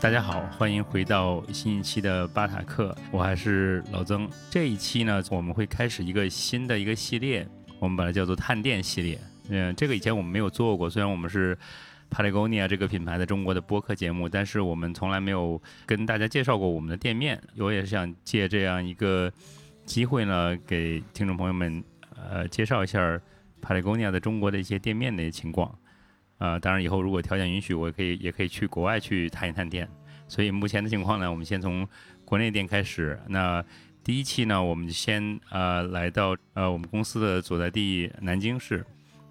[0.00, 4.30] 大家好，欢迎回到新一期的巴塔克，我还是老曾。
[4.48, 7.44] 这一期呢，我们会开始一个新的一个系列，
[7.80, 9.18] 我们把它叫做探店系列。
[9.48, 11.58] 嗯，这个以前我们没有做过，虽然我们是
[12.10, 17.42] Patagonia 这个品牌的中国的播客节目，但是我们从来没有跟大家介绍过我们的店面。
[17.58, 19.30] 我也是想借这样一个
[19.84, 21.82] 机会呢，给听众朋友们
[22.14, 23.20] 呃介绍一下
[23.60, 25.76] Patagonia 的中国的一些店面的情况。
[26.38, 29.88] 呃，当然以后如果条件允许，我可以也可以去国外去探一探店。
[30.26, 31.86] 所以目前的情况呢，我们先从
[32.24, 33.18] 国内店开始。
[33.28, 33.64] 那
[34.04, 38.84] 第一期呢，我们先呃来到呃我们公司的所在地南京市，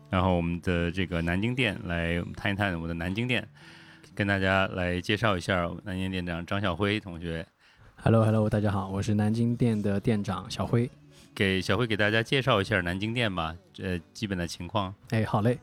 [0.10, 3.48] 然后我们的这个南京店来探一探我们的南京店，
[4.14, 7.46] 跟大家来介绍一下南京店长张晓辉同学。
[7.96, 10.90] Hello Hello，大家好，我是南京店的店长小辉。
[11.34, 14.94] 给小辉给大家介绍一下南京店吧，呃，基本的情况。
[15.12, 15.58] 哎，好嘞。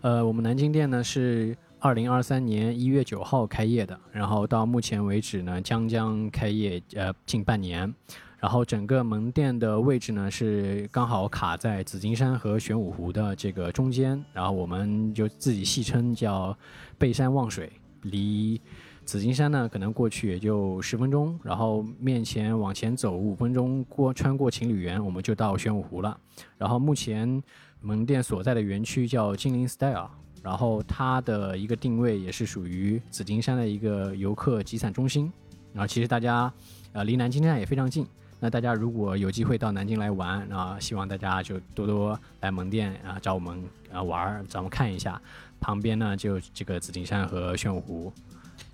[0.00, 7.92] 呃，我们南京店呢是二零二三年一月九号开业的，然后到目前为止呢将将开业呃近半年，
[8.38, 16.56] 然后整个门店的位置呢是刚好卡在紫金山和玄武湖的这个中间，然后我们就自己戏称叫
[16.96, 18.60] 背山望水，离。
[19.04, 26.14] 紫金山呢，可能过去也就十分钟，然后面前往前走五分钟，过穿过情侣园，我们就到玄武湖了。
[26.58, 27.42] 然后目前
[27.80, 30.08] 门店所在的园区叫金陵 Style，
[30.42, 35.32] 然后它的一个定位也是属于紫金山的一个游客集散中心。
[35.72, 36.52] 然后其实大家
[36.92, 38.06] 呃离南京站也非常近，
[38.40, 43.62] 那大家如果有机会到南京来玩，啊希望大家就多多来门店啊找我们
[43.92, 45.20] 啊玩儿，找我们看一下。
[45.60, 48.12] 旁边呢就这个紫金山和玄武湖。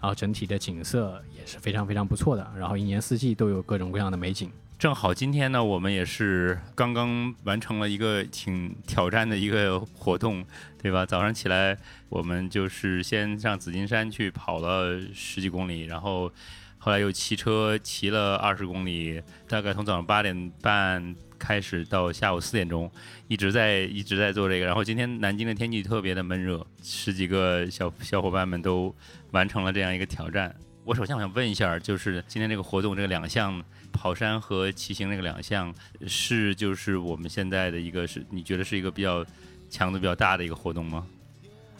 [0.01, 4.51] 然后整体的景色也是非常非常不错的，然后一年四季都有各种各样的美景。
[4.77, 10.44] 正好今天呢，我们也是刚刚完成了一个挺挑战的一个活动，
[10.83, 11.06] 对吧？
[11.06, 11.77] 早上起来，
[12.11, 16.30] 我们就是先上紫金山去跑了十几公里，然后
[16.77, 22.90] 后来又骑车骑了二十公里，大概从早上八点半开始到下午四点钟，
[23.27, 24.67] 一直在一直在做这个。
[24.67, 28.95] 然后今天南京的天气特别的闷热，十几个小小伙伴们都
[29.30, 30.55] 完成了这样一个挑战。
[30.84, 35.74] 我首先我想问一下，就是今天这个活动这个两项跑山和骑行那个两项，
[36.06, 39.24] 是就是我们现在的一个是你觉得是一个比较
[39.70, 41.06] 强度比较大的一个活动吗？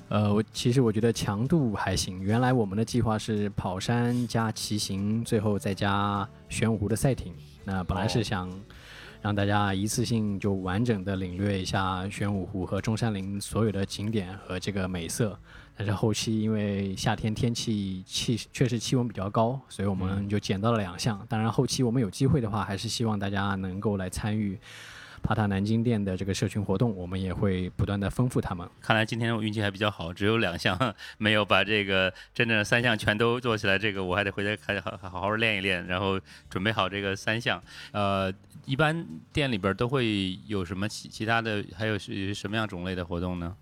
[0.09, 2.23] 呃，我其实我觉得强度还行。
[2.23, 7.35] 原来我们的计划是跑山加骑行，最后再加玄武湖的赛艇。
[7.63, 8.51] 那本来是想
[9.21, 15.39] 让大家一次性就完整的领略一下玄武湖和中山陵所有的景点和这个美色。
[15.77, 21.25] 但是后期因为夏天天气气确实气温比较高，所以我们就减到了两项。
[21.29, 24.59] 当然后期我们有机会的话，还是希望大家能够来参与
[25.21, 28.69] 帕塔南京店的这个社群活动，我们也会不断的丰富他们。
[28.81, 30.79] 看来今天我运气还比较好，只有两项
[31.19, 33.79] 没有把这个真正的三项全都做起来。
[33.79, 37.61] 这个我还得回家还好好好练一练，然后准备好这个三项。
[37.91, 38.33] 呃，
[38.65, 43.57] 一般店里边都会有什么其其他的，还有是什么样种类的活动呢？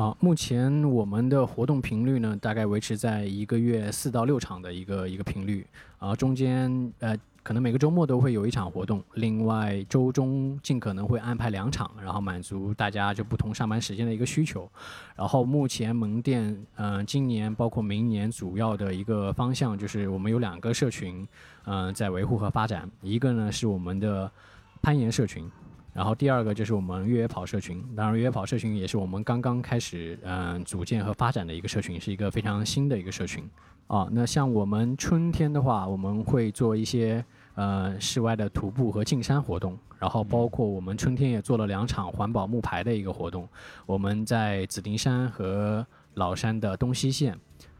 [0.00, 5.66] 啊，目前我们的活动频率呢，大概维持在一个月四到六场的一个一个频率，
[5.98, 14.66] 啊，中间呃可能每个周末都会有一场活动，另外周中尽可能会安排两场，然后满足大家就不同上班时间的一个需求。
[15.14, 21.28] 然后目前门店，嗯、今年包括明年主要的一个方向就是我们有两个社群，
[21.66, 24.32] 嗯、在维护和发展，一个呢是我们的
[24.80, 25.46] 攀岩社群。
[25.92, 33.42] 然后第二个就是我们越野跑社群，当然越野跑社群也是我们刚刚开始嗯、组建和发展的一个社群，是一个非常新的一个社群
[33.88, 34.08] 啊。
[34.12, 37.24] 那像我们春天的话，我们会做一些
[37.56, 43.48] 呃室外的徒步和进山活动，然后包括我们春天也做了两场环保木牌的一个活动，
[43.84, 45.84] 我们在紫丁山和
[46.14, 47.36] 老山的东西线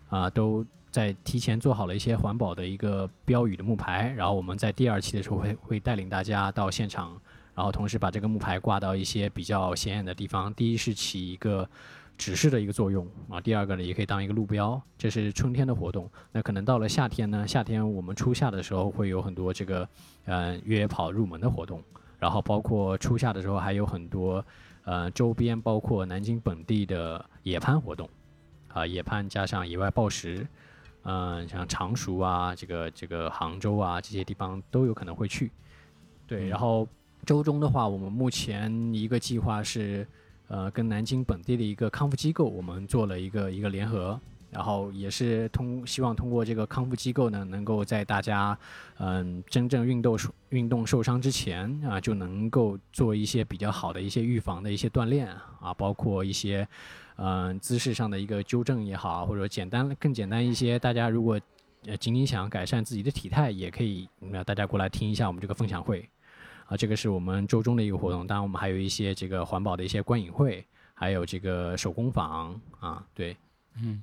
[0.09, 7.17] 啊、都在提前做好了一些环保的一个标语的木牌，然后我们在第二期的时候会会带领大家到现场。
[7.61, 10.53] 然后同时把这个木牌挂到一些比较显眼的地方。
[10.55, 11.69] 第一是起一个
[12.17, 14.81] 指示的一个作用啊，第二个呢也可以当一个路标。
[14.97, 16.11] 这是春天的活动。
[16.33, 19.87] 那可能到了夏天呢，夏天我们初夏的时候会有很多这个
[20.25, 21.83] 呃越野跑入门的活动，
[22.19, 24.43] 然后包括初夏的时候还有很多
[24.85, 28.09] 呃周边包括南京本地的野攀活动
[28.69, 30.47] 啊，野攀加上野外暴食。
[31.03, 35.51] 嗯、像常熟啊，这个这个杭州啊，这些地方都有可能会去。
[36.27, 36.87] 对，然后
[37.25, 40.07] 周中的话，我们目前一个计划是，
[40.49, 44.19] 呃，跟南京本地的一个康复机构，我们做了一个一个联合，
[44.51, 48.59] 然后也是通希望通过这个康复机构呢，能够在大家
[48.99, 55.29] 嗯真正运动受运动受伤之前啊，就能够做一些比较好的一些预防的一些锻炼
[55.61, 56.67] 啊，包括一些
[57.17, 61.41] 嗯姿势上的一个纠正也好，或者简单更简单一些，大家如果
[61.87, 66.09] 呃仅仅想改善自己的体态，也可以那大家过来听一下我们这个分享会。
[66.71, 70.65] 啊，这个是我们周中的一个活动，当然我们还有一些这个环保的一些观影会，
[70.95, 73.37] 还有这个手工坊啊，对，
[73.83, 74.01] 嗯，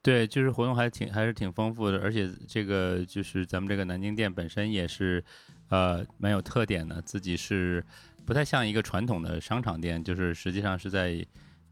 [0.00, 5.22] 对，就是活动还挺还是挺丰富的，而且这个就是咱们这个南京店本身也是，
[5.68, 7.84] 呃，蛮有特点的，自己是
[8.24, 11.22] 不太像一个传统的商场店，就是实际上是在，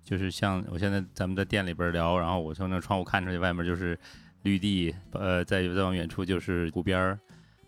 [0.04, 3.98] 就是像我现在咱们在店里边聊，然后我从那窗户看出去，外面就是
[4.42, 7.18] 绿地，呃，再再往远处就是湖边儿。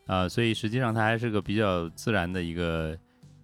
[0.07, 2.97] 啊，所以实际上它还是个比较自然的一个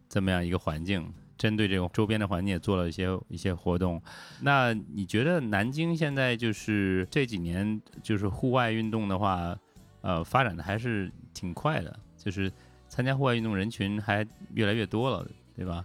[0.09, 4.01] 这么样一个环境，针对这种周边的环境也做了一些一些活动。
[4.41, 9.57] 那你觉得南京现在就是这几年就是户外运动的话，
[10.03, 12.51] 呃，发展的还是挺快的，就是
[12.89, 15.85] 参加户外运动人群还越来越多了，对吧？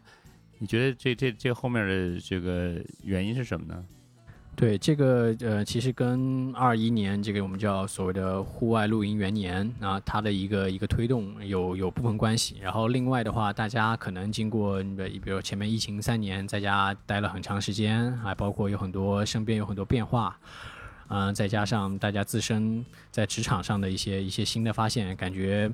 [0.59, 3.85] 你觉得这这这后面的这个原因是什么呢？
[4.57, 12.55] 对这个呃，其实跟二一年这个我们叫所谓的户外露营元年啊，它的一个一个推动有有部分关系。
[12.59, 20.35] 然后另外的话，大家可能经过你比如前面疫情三年在家待了很长时间，还包括有很多身边有很多变化，
[21.09, 25.71] 嗯，再加上大家自身在职场上的一些一些新的发现，感觉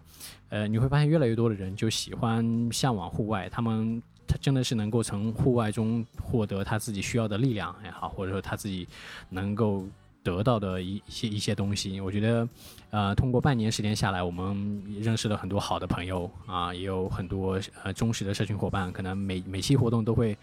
[0.50, 4.03] 呃你会发现越来越多的人就喜欢向往户外，他们。
[4.27, 8.87] 他真的是能够从户外中获得他自己需要的力量也好，或者说他自己
[9.29, 9.85] 能够
[10.23, 11.99] 得到的一些一些东西。
[11.99, 12.47] 我觉得，
[12.91, 20.37] 呃，通过半年时间下来，我们认识了很多好的朋友啊，也有很多呃忠实的社群伙伴，可能每每期活动都会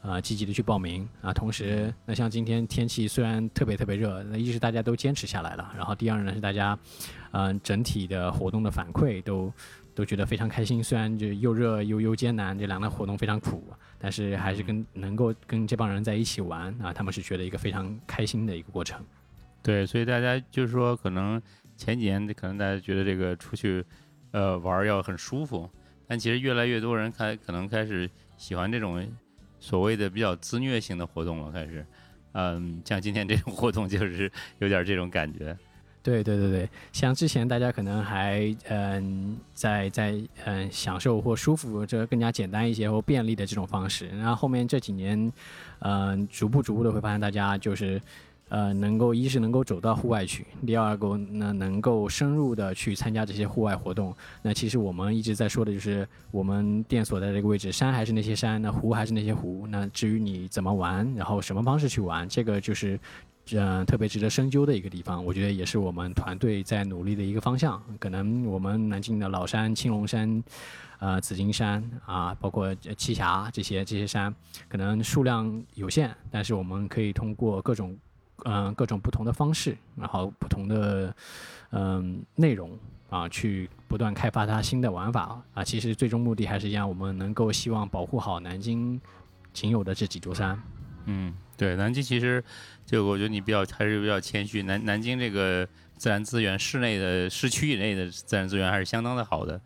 [0.00, 1.32] 呃积极的去报名啊。
[1.34, 6.78] 同时，那像今天天气虽然特别特别热，那一是大家都坚持下来了，然后第二呢是大家
[7.32, 9.52] 嗯整体的活动的反馈都。
[9.96, 13.64] 都觉得非常开心，虽然就又热又又艰难，这两个活动非常苦，
[13.98, 19.02] 但是还是跟能够跟这帮人在一起玩啊，他们是觉得一个非常开心的一个过程。
[19.62, 21.40] 对，所以大家就是说，可能
[21.78, 23.82] 前几年可能大家觉得这个出去
[24.32, 25.68] 呃玩要很舒服，
[26.06, 29.02] 但其实越来越多人开可能开始喜欢这种
[29.58, 31.86] 所谓的比较自虐性的活动了，开始，
[32.32, 35.56] 嗯，像今天这种活动就是有点这种感觉。
[36.06, 40.14] 对对对对，像之前大家可能还嗯在在
[40.44, 45.32] 嗯享受或舒服这更加简单一些或便利的这种方式，然后后面这几年，
[45.80, 48.00] 嗯逐步逐步的会发现大家就是
[48.50, 54.14] 呃能够一是能够走到户外去，第二个呢能够深入的去参加这些户外活动。
[54.42, 59.66] 那其实我们一直在说的就是我们店所在这个位置，山还是那些山，那湖还是那些湖。
[59.68, 62.96] 那至于你怎么玩，然后什么方式去玩，这个就是。
[63.52, 67.80] 嗯，特别值得深究的一个地方，我觉得也是我们团队在努力的一个方向。
[68.00, 70.42] 可能我们南京的老山、青龙山、
[70.98, 74.34] 呃紫金山啊，包括栖霞这些这些山，
[74.68, 77.96] 可能数量有限，但是我们可以通过各种
[78.44, 81.14] 嗯各种不同的方式，然后不同的
[81.70, 82.76] 嗯内容
[83.10, 85.62] 啊，去不断开发它新的玩法啊。
[85.62, 89.00] 其实最终目的还是一样，我们能够希望保护好南京
[89.52, 90.60] 仅有的这几座山。
[91.04, 91.32] 嗯。
[91.58, 92.44] 对，南京其实，
[92.86, 94.62] 就我觉得你比较还是比较谦虚。
[94.62, 95.68] 南南京这个
[95.98, 99.60] 自然资源，市内的市区以内的自然资源还是相当的好的。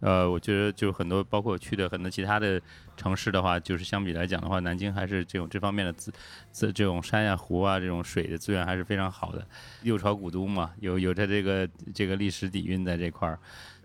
[0.00, 2.60] 呃，我觉得就很多，包括去的很多其他的
[2.96, 6.10] 城市的话，就是相比来讲的话，南京还是这种这方面的资
[6.50, 9.46] 资这种山呀、湖啊这种水的资源还是非常好的。
[9.82, 13.38] 六朝古都嘛，有有着这个这个历史底蕴在这块儿。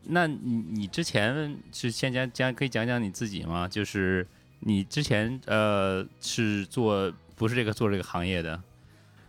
[0.06, 3.68] 那你你之前是先讲讲可以讲讲你自己吗？
[3.68, 4.26] 就是
[4.62, 7.14] 你之前呃是做。
[7.38, 8.60] 不是这个做这个行业的，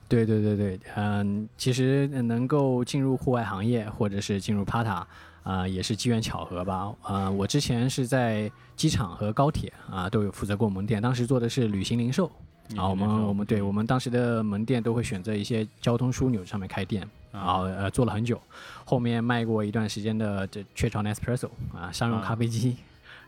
[0.09, 5.05] 对对对对，嗯，其实能够进入户外行业或者是进入 Pata
[5.43, 6.91] 啊，也是机缘巧合吧。
[7.03, 12.27] 啊，我之前是在机场和高铁啊都有负责过门店，当时做的是旅行零售
[12.75, 12.89] 啊。
[12.89, 18.41] 我们我们对我们当时的门店都会选择一些交通枢纽上面开店，然后呃做了很久，
[18.85, 22.77] 后面卖过一段时间的这雀巢 Nespresso 啊商用咖啡机。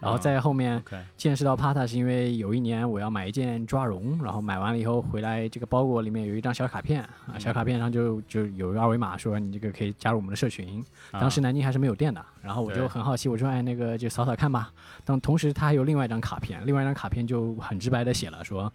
[0.00, 0.82] 然后在后面
[1.16, 10.84] 见识到 Pata 是因为有一年我要买一件抓绒，然后买完了以后回来，这个包裹里面有一张小卡片啊，小卡片上就就有二维码，说你这个可以加入我们的社群。
[11.12, 14.72] 当时南京还是没有店的，然后我就很好奇，我说哎那个就扫扫看吧。
[15.04, 18.72] 但同时他还有另外一张卡片，另外一张卡片就很直白的写了说，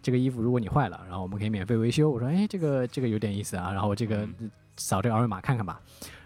[0.00, 2.10] 这个衣服如果你坏了，然后我们可以免费维修。
[2.10, 4.26] 我说哎这个这个有点意思啊，然后我这个
[4.76, 5.80] 扫这个二维码看看吧。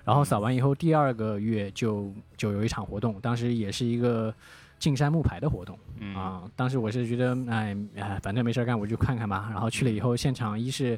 [0.04, 4.32] 然后扫完以后，第二个月就就有一场活动，当时也是一个
[4.78, 5.76] 进山木牌的活动
[6.14, 6.44] 啊。
[6.54, 9.48] 当时我是觉得，哎哎，反正没事干，我就看看吧。
[9.50, 10.96] 然后去了以后，现场一是，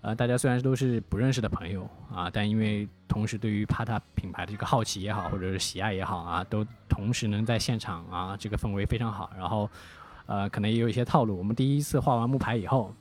[0.00, 9.30] 呃，大家虽然都是不认识的朋友啊，但因为同时对于帕塔品牌的这个好奇也好，或者是喜爱也好啊，都同时能在现场啊，这个氛围非常好。
[9.36, 9.68] 然后，
[10.24, 11.36] 呃，可能也有一些套路。
[11.36, 12.94] 我们第一次画完木牌以后。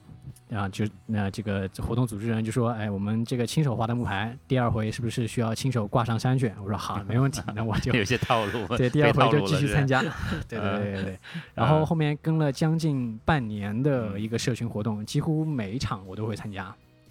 [0.51, 6.55] 啊，就那这个活动组织人就说，哎，我们这个亲手画的木牌，第二回是不是需要亲手挂上山卷？
[6.63, 8.65] 我说好，没问题，那我就 有些套路。
[8.75, 10.01] 对，第二回就继续参加。
[10.49, 11.19] 对对对对对。
[11.53, 16.65] 然后后面跟了将近半年的一个社群活动，几乎每一场我都会参加。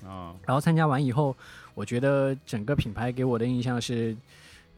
[0.04, 0.34] 啊。
[0.44, 1.36] 然后参加完以后，
[1.74, 4.16] 我觉得整个品牌给我的印象是，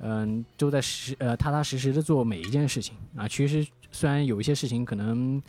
[0.00, 3.26] 嗯，都在实呃踏踏实实的做每一件事情啊。
[3.26, 5.42] 其实虽然有一些事情可能。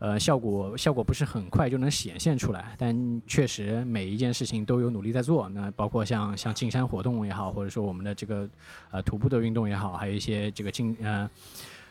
[0.00, 5.46] 呃，效果效果不是很快就能显现出来，但确实每一件事情都有努力在做。
[5.50, 8.48] 那包括像像进山活动也好，或者说我们的这个
[8.90, 11.30] 呃徒步的运动也好，还有一些这个进呃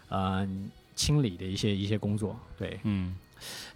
[0.09, 0.49] 呃
[0.95, 2.35] 清理的一些一些工作。
[2.57, 3.15] 对，嗯，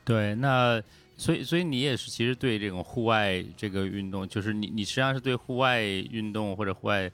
[0.04, 0.34] 对。
[0.34, 0.82] 那
[1.16, 7.10] 所以所以你也是其实对这种户外这个运动，就是你你实际上是对户外运动或者户外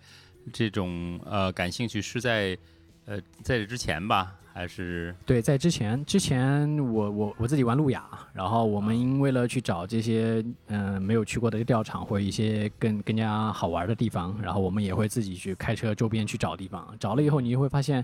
[0.53, 2.57] 这种呃感兴趣，是在
[3.03, 4.38] 呃在这之前吧？
[4.53, 8.03] 还是对，在之前之前，我我我自己玩路亚，
[8.33, 16.93] 然后我们因为了去找这些嗯没有去过的钓场或者一些更更加好玩的地方，然后我们也会自己去开车周边去找地方。
[16.99, 18.03] 找了以后，你就会发现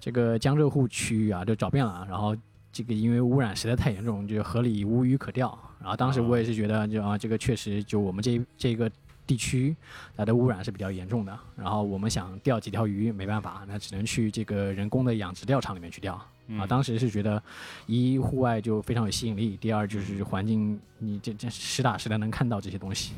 [0.00, 2.06] 这个江浙沪区域啊，就找遍了。
[2.08, 2.36] 然后
[2.72, 5.56] 这个因为污染实在太严重，就河里无鱼可钓。
[5.80, 8.90] 然后当时我也是觉得，就啊这个确实就我们这这个。
[9.26, 9.74] 地区
[10.16, 16.14] 它的污染是比较严重的，然后我们想钓几条鱼没办法，那只能去这个人工的养殖钓场里面去钓
[16.58, 16.66] 啊。
[16.68, 17.42] 当时是觉得
[17.86, 23.14] 一户外就非常有吸引力，第二就是环境你这这实打实的能看到这些东西。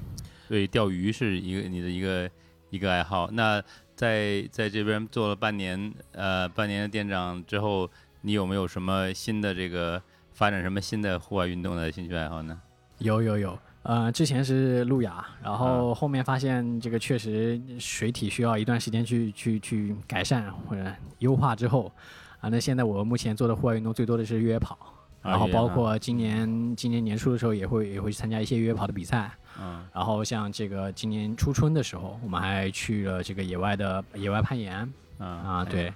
[0.47, 2.31] 所以钓鱼是一个你的一个
[2.71, 3.29] 一个爱好。
[3.33, 3.61] 那
[3.97, 10.01] 在在这边做了半年呃半年的店长之后，你有没有什么新的这个
[10.33, 12.61] 发展什么新的户外运动的兴趣爱好呢？
[12.99, 13.59] 有有有。
[13.89, 20.85] 呃，之前是路亚，然后后面发现这个确实水体需要一段时间去去去改善或者
[21.21, 21.93] 优化之后，
[22.41, 24.77] 啊，那现在我目前做的户外运动最多的是越野跑，
[25.23, 35.95] 然后包括今年今年年初的时候也会也会去参加一些越野跑的比赛，嗯，然后像这个今年初春的时候，我们还去了这个野外的野外攀岩，嗯啊对，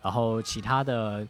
[0.00, 1.26] 然后其他的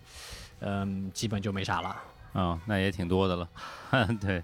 [0.60, 1.96] 嗯基本就没啥了，
[2.34, 3.48] 嗯，那也挺多的了，
[4.20, 4.42] 对。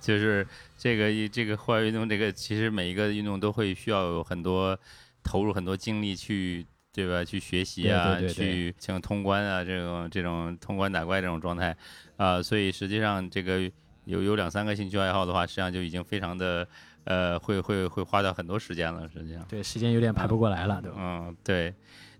[0.00, 4.78] 就是这个这个户外运动，这个其实每一个运动都会需要有很多
[5.22, 7.24] 投入很多精力去，对吧？
[7.24, 11.76] 去学习啊，去像通关啊这种这种通关打怪这种状态
[12.16, 13.70] 啊，所以实际上这个
[14.04, 16.66] 有有两三个兴趣爱好的话，实际上就已经非常的
[17.04, 19.44] 呃会会会花掉很多时间了，实际上。
[19.48, 20.90] 对，时间有点排不过来了，都。
[20.96, 21.74] 嗯，对。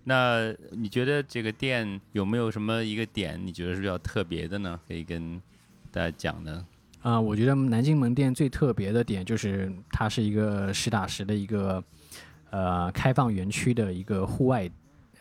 [0.05, 4.79] 那你觉得这个店有没有什么一个点，你觉得是比较特别的呢？
[4.87, 5.39] 可以跟
[5.91, 6.65] 大家讲的。
[7.09, 11.83] 啊，我觉得南京门店最特别的点就是它是一个实打实的一个
[12.51, 14.69] 呃开放园区的一个户外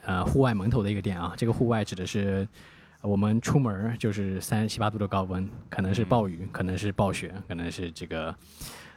[0.05, 1.33] 呃户外门头的一个店啊。
[1.35, 2.47] 这个户外指的是
[3.01, 8.35] 我们出门就是三十七八度的高温，可能是暴雨，可能是暴雪，可能是这个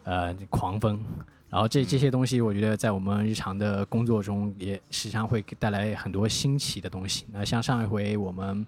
[0.03, 1.01] 呃狂风。
[1.49, 7.25] 然后这这些东西，我觉得在我们日常的工作中也时常会带来很多新奇的东西。
[7.31, 8.67] 那像上一回我们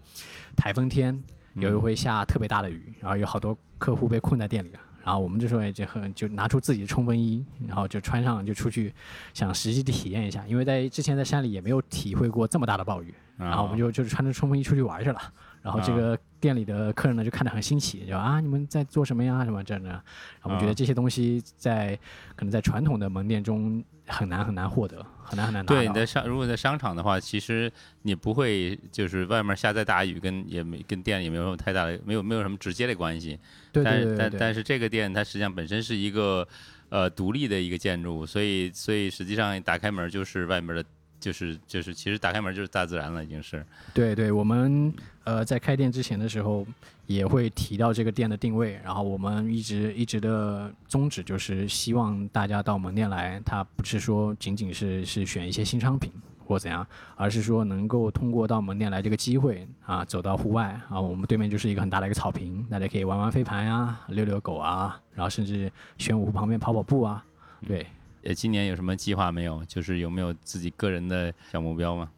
[0.56, 1.22] 台风天。
[1.56, 8.94] 有一回下特别大的雨，然后有好多客户被困在店里了，然后我们这时候也就很就拿出自己的冲锋衣，然后就穿上就出去，
[9.34, 15.22] 想实际的体验一下，因为在之前在山里也没有体会过这么大的暴雨，然后我们就就是穿着冲锋衣出去玩去了，
[15.62, 19.46] 然后这个店里的客人呢就看得很新奇，就啊你们在做什么呀？
[19.46, 20.02] 什么这样的，然
[20.42, 21.96] 后我们觉得这些东西在
[22.36, 23.84] 可能在传统的门店中。
[24.08, 33.40] 很难很难获得，很难很难拿对，你在商如果在商场的话，其实你不会就是外面下再大雨，跟也没跟店里没有什么太大的，没有没有什么直接的关系。
[33.72, 34.18] 对对对。
[34.18, 36.48] 但但但是这个店它实际上本身是一个
[36.90, 40.84] 呃独立的一个建筑，所以所以实际上打开门就是外面的。
[41.20, 43.66] 就是就是，其实打开门就是大自然了，已经是。
[43.94, 44.94] 对对，我们
[45.24, 46.68] 呃在开店之前的时候
[47.06, 56.12] 也会提到这个店的定位，然后我们一直一直的宗旨就是希望大家到门店来，它不是说仅仅是是选一些新商品
[56.46, 67.24] 或怎样，而是说能够通过到门店来这个机会啊，走到户外啊，我们对面就是一个很大的一个草坪，大家可以玩玩飞盘呀，遛遛狗啊，然后甚至玄武湖旁边跑跑步啊，
[67.68, 67.86] 对。
[68.24, 69.62] 呃，今年有什么计划没有？
[69.66, 72.10] 就是有没有自己个人的小目标吗？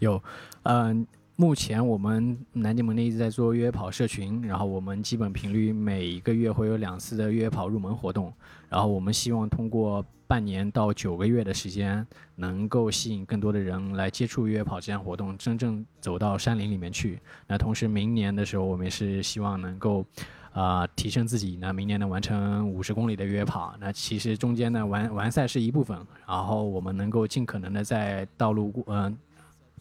[0.00, 0.20] 有，
[0.64, 1.06] 嗯，
[1.38, 8.32] 目前我们南京门店一直在做越野跑社群，然后我们基本频率每一个月会有两次的越野跑入门活动，
[8.70, 17.20] 然后我们希望通过半年到九个月的时间，能够吸引更多的人来接触越野跑这项活动，真正走到山林里面去。
[17.46, 20.04] 那同时，明年的时候，我们是希望能够。
[20.52, 23.76] 啊，提升自己，那明年能完成五十公里的越野跑。
[23.78, 29.14] 那其实中间呢，完完赛是一部分，然后我们能够尽可能的在道路过，嗯，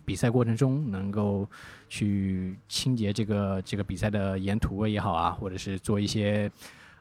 [0.06, 1.50] 比赛过程中能够
[1.90, 6.50] 去清洁这个这个比赛的沿途也好啊，或者是做一些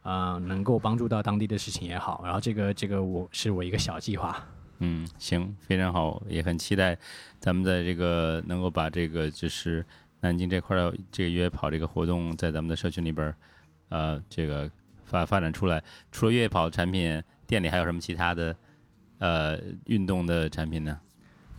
[0.02, 2.22] 呃，能够帮助到当地的事情也好。
[2.24, 4.44] 然后这个这个我是我一个小计划。
[4.78, 6.98] 嗯，行，非常好，也很期待
[7.38, 9.84] 咱们在这个能够把这个就是
[10.20, 13.36] 南京这块的这个越野跑这个活动在咱们的社群里边儿，
[13.90, 14.70] 呃，这个
[15.04, 15.82] 发发展出来。
[16.10, 18.56] 除了越野跑产品，店里还有什么其他的
[19.18, 20.98] 呃运动的产品呢？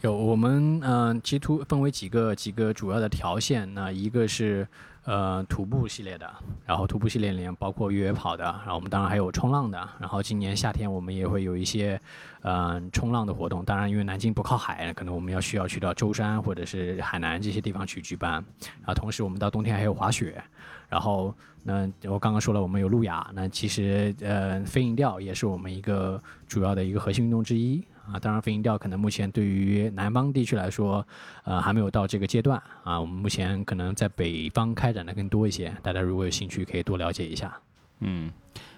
[0.05, 3.71] 有我们嗯、呃，其实分为几个几个主要的条线。
[3.74, 4.67] 那一个是
[5.05, 6.31] 呃徒步系列的，
[6.63, 9.89] 然后徒步系列里面包括越野跑的，然后我们当然还有冲浪的。
[10.00, 12.00] 然后今年夏天我们也会有一些
[12.43, 13.65] 嗯、冲浪的活动。
[13.65, 18.33] 当然，因为南京不靠海，可能我们要需要去到舟山或者是海南这些地方去举办。
[18.33, 20.39] 然后同时我们到冬天还有滑雪。
[20.88, 21.33] 然后
[21.63, 23.27] 那我刚刚说了，我们有路亚。
[23.33, 27.83] 那其实呃飞影钓也是我们一个主要的一个核心运动之一。
[28.12, 31.05] 啊，当然，飞行钓可能目前对于南方地区来说，
[31.43, 33.00] 呃，还没有到这个阶段啊。
[33.00, 37.53] 我们目前可能在北方开展的更多一些，大家如果有兴趣，可以多了解一下。
[38.00, 38.31] 嗯，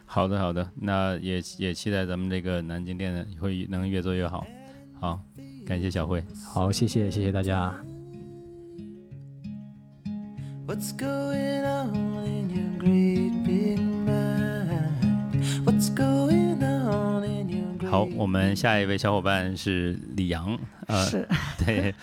[0.06, 4.46] 好的，好的，那也也期待咱们这个南京店会能越做越好。
[5.00, 5.20] 好，
[5.66, 6.24] 感谢小慧。
[6.46, 7.74] 好，谢谢，谢谢大家。
[10.66, 13.27] What's going on in your great
[17.90, 21.28] 好，我们下一位小伙伴是李阳，呃，是，
[21.66, 21.94] 对，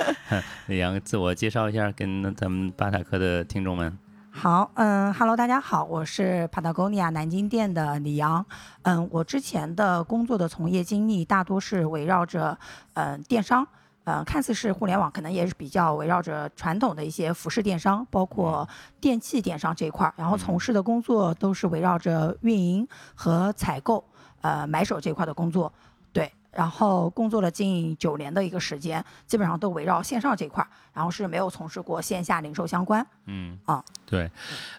[0.66, 3.98] 李阳自我介绍一下，跟咱们巴塔克的听众们。
[4.30, 8.44] 好，嗯，Hello，大家好，我是 Patagonia 南京店的李阳。
[8.82, 12.58] 嗯，我之前的工作的从业经历大多是围绕着
[12.94, 13.66] 嗯电商，
[14.04, 18.68] 嗯，看似是互联网，可能也是比较围绕着传统的一些服饰电商，包括
[19.00, 20.14] 电器电商这一块儿。
[20.16, 24.02] 然后从事的工作都是围绕着运营和采购，
[24.44, 25.72] 呃，买手这块的工作。
[26.12, 33.04] 对，然后工作了近九年的一个时间，基本上都围绕线上这一块儿，然后是没有从事过线下零售相关。
[33.24, 34.30] 嗯啊，对，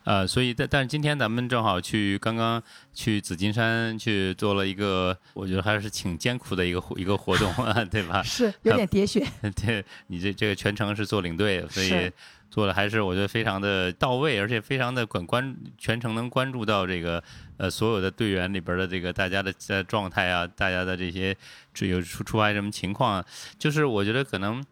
[0.05, 2.61] 呃，所以但但是今天咱们正好去刚刚
[2.93, 8.23] 去紫金山去做了一个，我觉得还是挺艰苦的一个活一个活动啊，对吧？
[8.23, 9.27] 是有点喋血。
[9.65, 12.09] 对你这这个全程是做领队，所以
[12.49, 17.21] 做的还是我觉得非常的到位，而且非常的管关全程能关注到这个
[17.57, 21.35] 呃所有的队员里边的这个大家的呃状态啊，大家的这些
[21.73, 23.25] 这有出出发什么情况啊，
[23.57, 24.63] 就是我觉得可能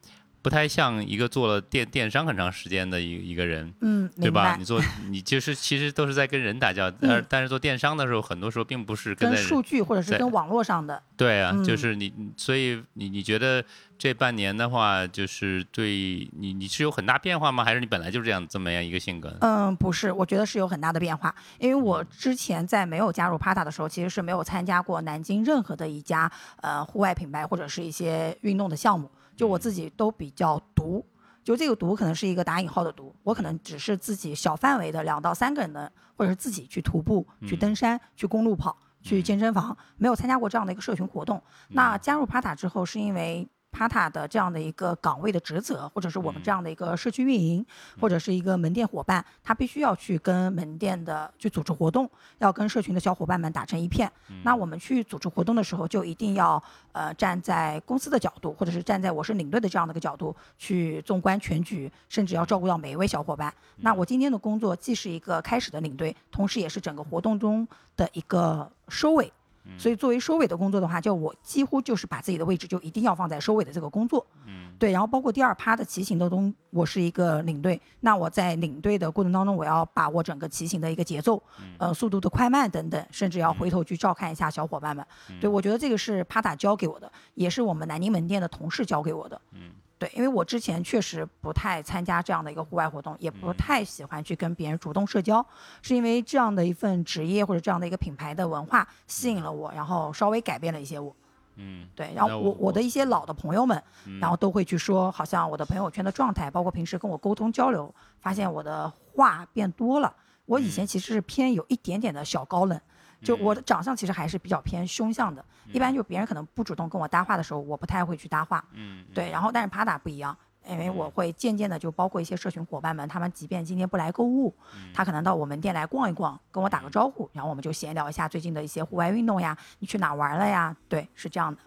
[0.44, 3.74] 不太像一个做了电电商很长时间的一一个人。
[3.82, 4.56] 嗯，对吧？
[4.60, 4.64] 你。
[4.66, 13.64] 做你就是其实都是在跟人打交道，但是但是做电商的时候，很多时候并不是跟跟数据或者是跟网络上的，对啊，就嗯是你，所以你你觉得
[13.98, 17.64] 这半年的话，就是对你你是有很大变化吗？
[17.64, 19.34] 还是你本来就是这样这么样一个性格？
[19.40, 21.34] 嗯，不是，我觉得是有很大的变化。
[21.60, 26.30] 因为我之前在没有加入 Pata 的时候，其实是没有参加过南京任何的一家
[26.62, 31.06] 呃户外品牌或者是一些运动的项目，就我自己都比较独。
[31.44, 41.44] 就这个独可能是一个打引号的独，我可能只是自己小范围的两到三个人的，或者是自己去徒步、去登山、去公路跑、去健身房，没有参加过这样的一个社群活动。
[41.68, 47.66] 那加入 Pata 之后，是因为 Pata 的这样的一个岗位的职责，或者是我们这样的一个社区运营，
[48.00, 54.10] 或者是一个门店伙伴，他必须要去跟门店的去组织活动，要跟社群的小伙伴们打成一片。
[54.44, 63.52] 那我们去组织活动的时候，就一定要呃站在公司的角度，或者是站在我是领队的这样的一个角度去纵观全局，甚至要照顾到每一位小伙伴。
[63.78, 69.32] 那我今天的工作既是一个开始的领队，同时也是整个活动中的一个收尾。
[69.78, 74.26] 所以作为收尾的工作的话，就我几乎就是把自己的位置就一定要放在收尾的这个工作。
[74.46, 81.42] 嗯，对，然后包括第二趴的骑行的东，我是一个领队，那我在领队的过程当中，我要把握整个骑行的一个节奏，
[81.78, 85.06] 呃，速度的快慢等等，甚至要回头去照看一下小伙伴们。
[85.40, 89.40] 对，我觉得这个是帕塔教给我的，也是我们南宁门店的同事教给我的。
[89.54, 95.46] 嗯，对，因为我之前确实不太参加这样的一个户外活动，也不太喜欢去跟别人主动社交，
[95.82, 101.16] 是因为这样的一份职业或者这样的一个品牌的文化吸引了我，然后稍微改变了一些我。
[101.56, 110.14] 嗯，对，然后我我我的一些老的朋友们，嗯然后都会去说，好像我的朋友圈的状态，包括平时跟我沟通交流，发现我的话变多了。
[110.46, 112.82] 我以嗯前其实是偏有一点点的小高冷，
[113.24, 115.44] 就我的长相其实还是比较偏凶相的。
[115.72, 118.64] 一般就别人可能不主动跟我搭话的时候，我不太会去搭话。
[118.74, 120.36] 嗯，对，然后但是帕达不一样。
[120.66, 130.74] 因为我会渐渐的就包括一些社群伙伴们，他们即便今天不来购物，嗯他可能到我们店来逛一逛，跟我打个招呼，然后我们就闲聊一下最近的一些户外运动呀，你去哪玩了呀？
[130.88, 131.60] 对，是这样的。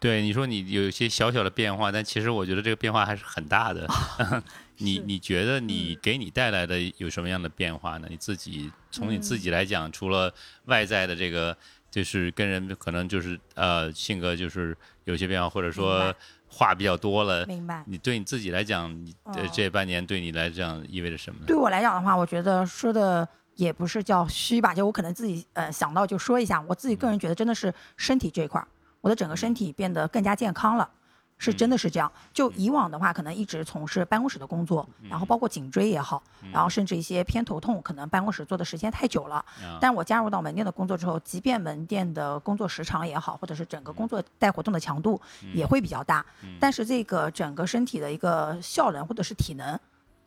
[0.00, 3.86] 对，你说你有一些小小的变化，但其实我觉得这个变化还是很大的。
[4.82, 8.06] 你你觉得你给你带来的有什么样的变化呢？
[8.10, 10.32] 你自己从你自己来讲，除了
[10.66, 11.56] 外在的这个，
[11.90, 16.14] 就是跟人可能就是呃性格就是有些变化，或者说
[16.48, 17.46] 话比较多了。
[17.46, 17.82] 明白。
[17.86, 19.14] 你对你自己来讲，你
[19.52, 21.46] 这半年对你来讲意味着什么呢？
[21.46, 28.66] 对我来讲的话，我觉得说的也不是叫虚吧，就我可能自己呃想到就说一下，我自己个人觉得真的是身体这一块儿，
[29.00, 30.88] 我的整个身体变得更加健康了。
[31.42, 32.10] 是真的是这样。
[32.32, 39.36] 就以往的话，可能一直从事办公室的工作，然后包括颈椎也好，然后甚至一些偏头痛，可能办公室坐的时间太久了。
[39.36, 45.20] 啊但我加入到门店的工作之后，即便门店的工作时长也好，或者是整个工作带活动的强度
[45.52, 46.24] 也会比较大，
[46.60, 49.76] 但是这个整个身体的一个效能或者是体能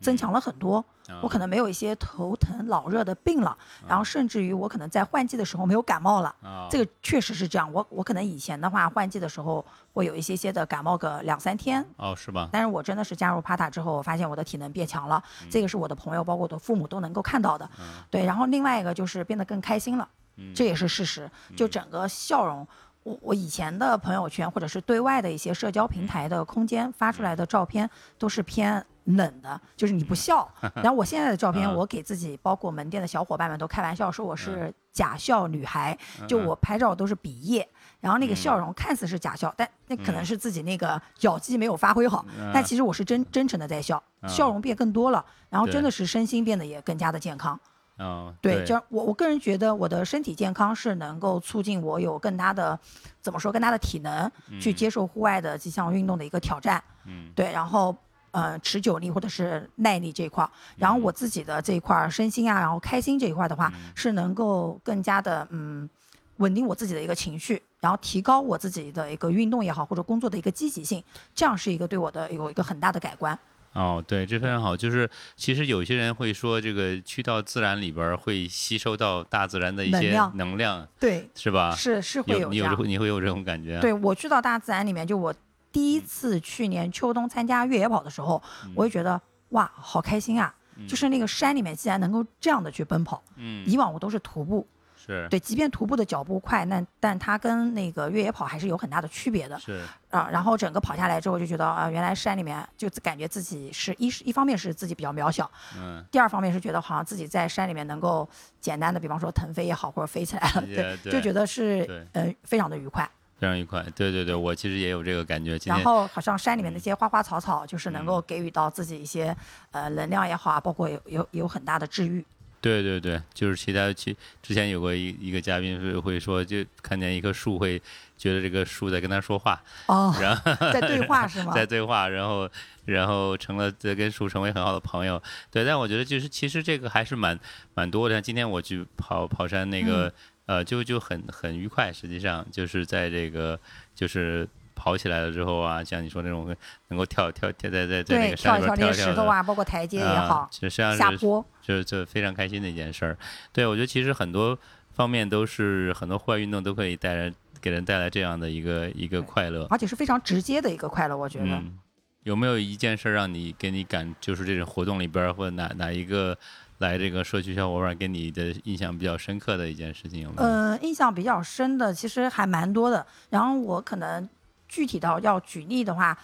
[0.00, 0.84] 增强了很多。
[1.22, 3.56] 我可能没有一些头疼脑热的病了，
[3.86, 6.34] 然后甚至于我可能在换季的时候没有感冒了。
[6.42, 12.48] 啊这个确实是这样，我我可能以前的话换季的时候会有一些些的感冒个两三天，哦是吧？
[12.50, 17.70] 但是我真的是加入 Pata 之后，我发现我的体能变强了，这个是我的朋友包括我的父母都能够看到的。
[18.10, 20.08] 对，然后另外一个就是变得更开心了，
[20.56, 21.30] 这也是事实。
[21.56, 22.66] 就整个笑容，
[23.06, 27.88] 我我以前的朋友圈或者是对外的一些社交平台的空间发出来的照片
[28.18, 28.84] 都是偏。
[29.06, 30.52] 冷的，就是你不笑。
[30.82, 37.68] 然后我现在的照片，我给自己，包括门店的小伙伴们都开玩笑说我是假笑女孩，就我拍照都是比耶，
[38.00, 47.56] 然后那个笑容看似是假笑，但那可能是自己那个咬肌没有发挥好，但其实我是真真诚的在笑，笑容变更多了，然后真的是身心变得也更加的健康。
[47.98, 52.78] 哦对，就我我个人觉得我的身体健康是能够促进我有更大的
[53.22, 54.30] 怎么说更大的体能
[54.60, 56.82] 去接受户外的这项运动的一个挑战。
[57.06, 57.96] 嗯对，然后
[58.32, 65.88] 呃持久力或者是耐力这一块儿，然后我自己的这一块儿身心啊，然后开心这一块的话，是能够更加的嗯
[66.36, 71.02] 稳定我自己的一个情绪，然后提高我自己的一个运动也好或者工作的一个积极性，
[71.34, 73.38] 这样是一个对我的有一个很大的改观。
[73.76, 74.76] 哦，对，这非常好。
[74.76, 81.70] 就是其实有些人会说，这个去到自然里边儿会吸收到大自然的一些能量能量，对，是吧？
[81.76, 82.76] 是是会有你有。
[82.84, 83.78] 你会有这种感觉？
[83.80, 85.34] 对我去到大自然里面，就我
[85.70, 88.42] 第一次去年秋冬参加越野跑的时候，
[88.74, 90.54] 我会觉得哇，好开心啊！
[90.86, 93.22] 就是那个山里面竟然能够这样的去奔跑。
[93.36, 94.66] 嗯，以往我都是徒步，
[95.06, 100.28] 是对，即便徒步的脚步快，那但它跟那个越野跑还是有很大的区别的是，啊。
[100.30, 108.28] 然后整个跑下来之后，就觉得啊，原来山里面就感觉自己是一是一方面是自己比较渺小，嗯，第二方面是觉得好像自己在山里面能够
[108.60, 113.08] 简单的，比方说腾飞也好，或者飞起来了，对，对就觉得是嗯呃非常的愉快。
[113.38, 113.82] 非常愉快。
[113.94, 115.58] 对对对，我其实也有这个感觉。
[115.66, 119.36] 然后好像山里面那些花花草草，就是能嗯够给予到自己一些
[119.72, 122.24] 呃能量也好啊，包括有有有很大的治愈。
[122.60, 127.80] 对对对，就是其他其之前有过一一个嘉宾是会说，就看见一棵树会
[128.16, 131.52] 觉得这个树在跟他说话，哦，然后在对话是吗？
[131.54, 132.50] 在对话，然后
[132.84, 135.22] 然后成了在跟树成为很好的朋友。
[135.50, 137.38] 对，但我觉得就是其实这个还是蛮
[137.74, 138.14] 蛮多的。
[138.14, 140.14] 像今天我去跑跑山那嗯个、
[140.46, 141.92] 呃，就就很很愉快。
[141.92, 143.58] 实际上就是在这个
[143.94, 144.48] 就是。
[144.76, 146.54] 跑起来了之后啊，像你说那种
[146.88, 151.44] 能够跳跳跳在在在那对，个山跳一跳那里边跳跳的些石头啊，包括台阶也啊好，实际上是下坡。
[151.62, 153.18] 就是这非常开心的一件事儿。
[153.52, 154.56] 对我觉得其实很多
[154.92, 159.66] 方面都是很多户外运动都可以带来给人带来这样的一个一个快乐。
[159.70, 161.46] 而且是非常直接的一个快乐，我觉得。
[161.46, 161.78] 嗯，
[162.22, 166.36] 有没有一件事儿让你给你感，就是这种活动里边儿或者哪哪一个
[166.78, 170.42] 来这个社区小伙伴给你的印象比较深刻的一件事情有没有？
[170.42, 173.04] 呃，印象比较深的其实还蛮多的。
[173.30, 174.28] 然后我可能
[174.68, 176.16] 具体到要举例的话，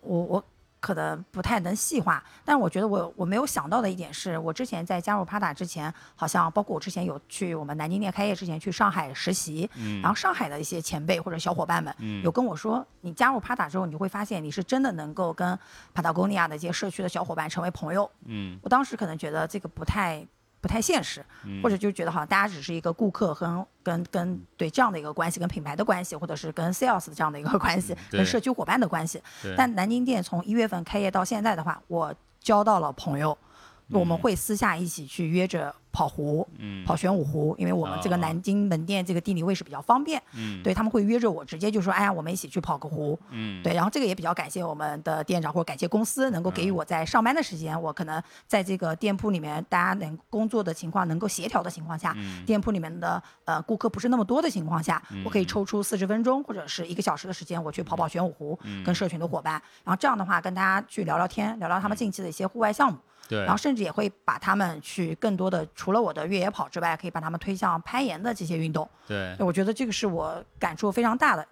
[0.00, 0.44] 我我
[0.80, 2.22] 可能不太能细化。
[2.44, 15.56] 但我觉得我我没有想到的一点是，我之前在加入 Pata 之前，好像包括我之前有去我们南京店开业之前去上海实习，嗯然后上海的一些前辈或者小伙伴们嗯有跟我说，你加入 Pata 之后，你会发现你是真的能够跟
[15.94, 18.10] Patagonia 的一些社区的小伙伴成为朋友。
[18.24, 20.26] 嗯我当时可能觉得这个不太
[20.62, 29.20] 不太现实，嗯或者就觉得好像大家只是一个顾客跟跟跟对这样的一个关系，跟品牌的关系，或者是跟 sales 的这样的一个关系，跟社区伙伴的关系。
[29.56, 33.36] 但南京店从一月份开业到现在的话，我交到了朋友，
[33.90, 36.46] 我们会私下一起去约着跑湖。
[36.58, 36.84] 嗯。
[36.84, 40.62] 跑玄武湖，因为我们这个哦南京门店这个地理位置比较方便，嗯。
[40.62, 43.18] 对他们会约着我，直接就说，哎呀，我们一起去跑个湖。
[43.30, 43.62] 嗯。
[43.62, 52.44] 对，然后这个也比较感谢我们的店长或者感谢公司能够给予我在上班的时间，我可能在这个店铺里面大家能工作的情况能够协调的情况下，嗯。
[52.46, 58.82] 店铺里面的呃顾客不是那么多的情况下，我可以抽出四十分钟或者是一个小时的时间，我去跑跑玄武湖，嗯。
[58.82, 62.98] 跟社群的伙伴，然后这样的话跟大家去聊聊天，聊聊他们近期的一些户外项目，
[63.32, 71.46] 对然后甚至也会把他们去更多的除了我的越野跑之外，可以把他们推向攀岩的这些运动，对我觉得这个是我感触非常大的。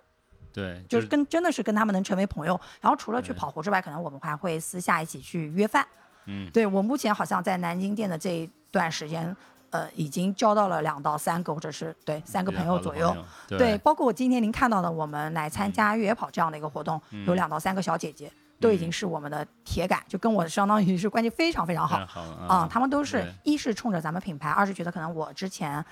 [0.52, 2.60] 对，就是跟真的是跟他们能成为朋友。
[2.80, 5.86] 然后除了去跑湖之外，可能我们还会私下一起去约饭。
[6.26, 9.34] 嗯对我目前好像在南京店的这一段时间，
[9.70, 13.16] 呃，已经交到了两到三个，或者是对三个朋友左右。
[13.48, 18.30] 对对，包括我今天您看到的，我们来参加越野跑这样的一个活动，有两到三个小姐姐。
[18.60, 21.98] 都已经是我们的铁杆，就跟我相当于是关系非常非常好
[22.46, 25.84] 啊、他们都是一是冲着咱们品牌，二是觉得可能我之前，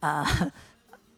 [0.00, 0.24] 呃。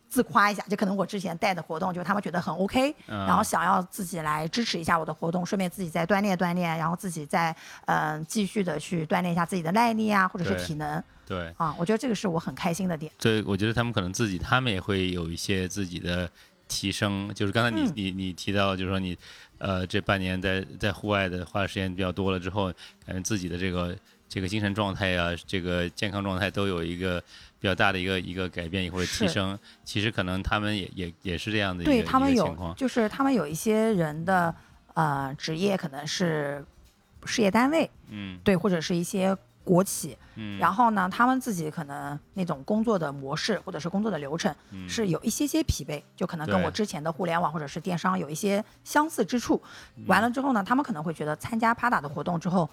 [0.08, 7.54] 自夸一下，就可能我之前带的活动，就他们觉得很 OK，、嗯然后想要自己来支持一下我的活动，顺便自己再锻炼锻炼，然后自己再
[7.86, 13.12] 嗯、呃继续的去锻炼一下自己的耐力啊，或者是体能对，啊，我觉得这个是我很开心的点。
[13.18, 16.30] 对我觉得他们可能自己，他们也会有一些自己的
[16.68, 17.30] 提升。
[17.34, 19.18] 就是刚才你、嗯你你提到，就是说你
[19.58, 22.72] 呃这半年在在户外的花的时间比较多了之后，
[23.04, 23.96] 感觉自己的这个
[24.28, 27.20] 这个精神状态啊，这个健康状态都有一个
[27.58, 29.58] 比较大的一个一个改变或者提升。
[29.84, 32.74] 其实可能他们也也也是这样的一个对他们有情况，。
[32.76, 34.54] 就是他们有一些人的
[34.94, 36.64] 呃职业可能是
[37.24, 39.36] 事业单位，嗯对，或者是一些
[39.66, 49.60] 国企，嗯，然后呢，他们自己可能那种工作的模式或者是工作的流程嗯是有一些些疲惫，就可能跟我之前的互联网或者是电商有一些相似之处。
[49.96, 52.70] 嗯完了之后呢，他们可能会觉得参加 PADA 的活动之后，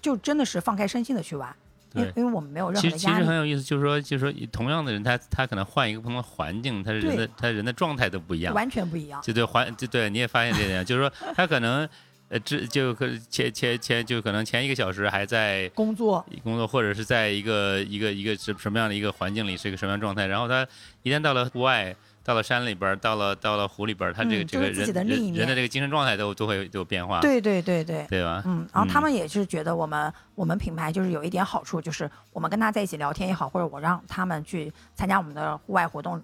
[0.00, 1.54] 就真的是放开身心的去玩，
[1.92, 3.24] 因为因为我们没有任何的压力。
[3.24, 8.54] 实很有意思，就是说，就是说，同样的人，他他可能换一个不同的环境，他是人的他人的状态都不一样。
[8.54, 11.86] 完全不一样，就对环就对，你也发现这点，就是说他可能
[12.32, 20.66] 呃，这就可前前前就可能前一个小时还在工作工作，或者是在一个一个一个什什么样的一个环境里，是一个什么样状态，然后他
[21.02, 21.94] 一旦到了户外。
[22.24, 28.06] 到了山里边儿，到了到了湖里边儿，他这个、嗯这个人的另一面人人的这个精神状态都都会都有变化，对对对对。
[28.08, 28.40] 对吧？
[28.46, 36.22] 嗯，然后他嗯们也是觉得我们、我们品牌就是有一点好处，就是我们跟他在一起聊天也好，或者我让他们去参加我们的户外活动，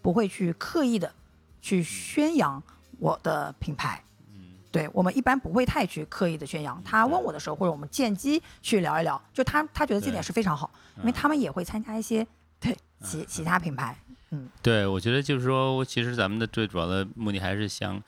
[0.00, 1.12] 不会去刻意的
[1.60, 2.62] 去宣扬
[3.00, 4.00] 我的品牌。
[4.70, 6.80] 嗯对我们一般不会太去刻意的宣扬。
[6.84, 12.24] 他问我的时候，或者我们见机去聊一聊，就他他觉得这点是非常好，因为嗯他们也会参加一些
[12.60, 13.96] 对其其他品牌。
[14.30, 18.00] 嗯对，我觉得就是说，其实咱们的最主要的目的还是想，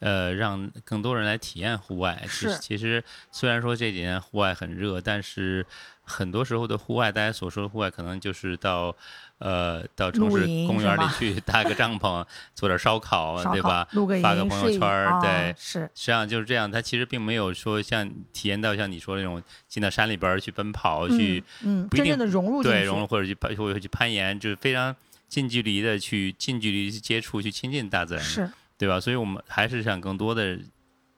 [0.00, 2.22] 呃，让更多人来体验户外。
[2.28, 3.02] 是其实
[3.32, 5.64] 虽然说这几年户外很热，但是
[6.02, 8.94] 很多时候的户外，大家所说的户外，可能就是到，
[9.40, 12.24] 呃，到城市公园里去搭个帐篷，
[12.54, 13.88] 做点烧烤，对吧？
[14.22, 24.94] 发个朋友圈对是实际上就是这样，他其实并没有说像体验到像你说那种进到山里边去奔跑，去嗯，嗯不一定真正的融入对，融入或者去攀，或者去攀岩，就是非常
[25.26, 29.00] 近距离的去近距离去接触，去亲近大自然，是对吧？
[29.00, 30.58] 所以我们还是想更多的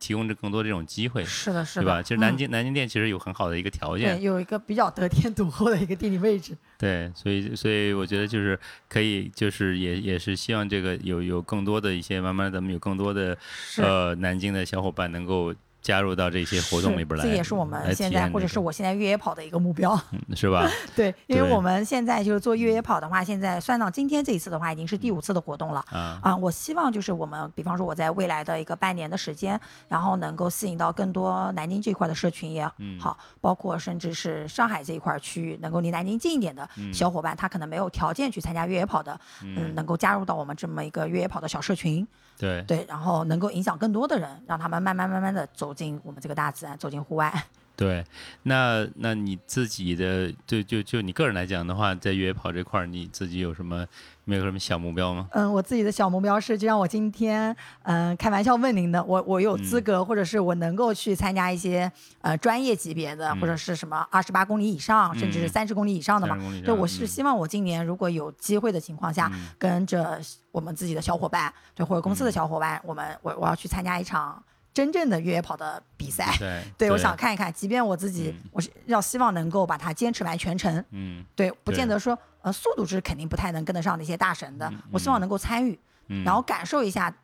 [0.02, 2.02] 提供着更多这种机会，是的，是的，对吧？
[2.02, 6.56] 其实南嗯京、南京店其实有很好的一个条对件，有一个比较得天独厚的一个地理位置。
[6.76, 13.38] 对，所以所以我觉得就是可以，就是也也是希望这个有有更多的一些，慢慢咱们有更多的
[13.76, 20.00] 呃南京的小伙伴能够加入到这些活动里边来，这也是我们现在或者是我现在越野跑的一个目标。
[20.12, 20.66] 嗯是吧？
[20.96, 25.84] 对，因为我们现在就是做越野跑的话，现在算到今天这一次的话，已经是第五次的活动了。
[25.90, 42.06] 啊，啊，我希望就是我们，比方说我在未来的一个半年的时间，然后能够吸引到更多南京这一块的社群也嗯好，包括甚至是上海这一块区域，能够离南京近一点的嗯小伙伴，他可能没有条件去参加越野跑的，嗯，能够加入到我们这么一个越野跑的小社群，
[42.38, 42.62] 对。
[42.62, 47.32] 对，然后能够影响更多的人，让他们慢慢慢慢的走进我们这个大自然，走进户外。
[47.74, 48.04] 对，
[48.42, 53.84] 那那你自己的就就就你个人来讲的话，在越野跑这块儿，你自己有什么
[54.24, 55.26] 没有什么小目标吗？
[55.32, 66.36] 嗯，我自己的小目标是，就像我今天嗯、开玩笑问您的，我我有资嗯格，或者是我能够去参加一些呃专业级别的，或者是什么二十八公里以上，甚至是嗯三十公里以上的嘛。
[66.36, 70.20] 30公里以对，我是希望我今年如果有机会的情况下，嗯跟着
[70.52, 74.40] 我们自己的小伙伴，对或者公司的嗯小伙伴，我们我我要去参加一场
[74.74, 76.34] 真正的越野跑的比赛。
[76.38, 80.84] 对 对，我想看一看，即便我自己，嗯我是要希望能够把它坚持完全程。
[80.90, 87.14] 嗯对，不见得说呃速度是肯定不太能跟得上那些大神的，我希望能够参与，嗯，然后感受一下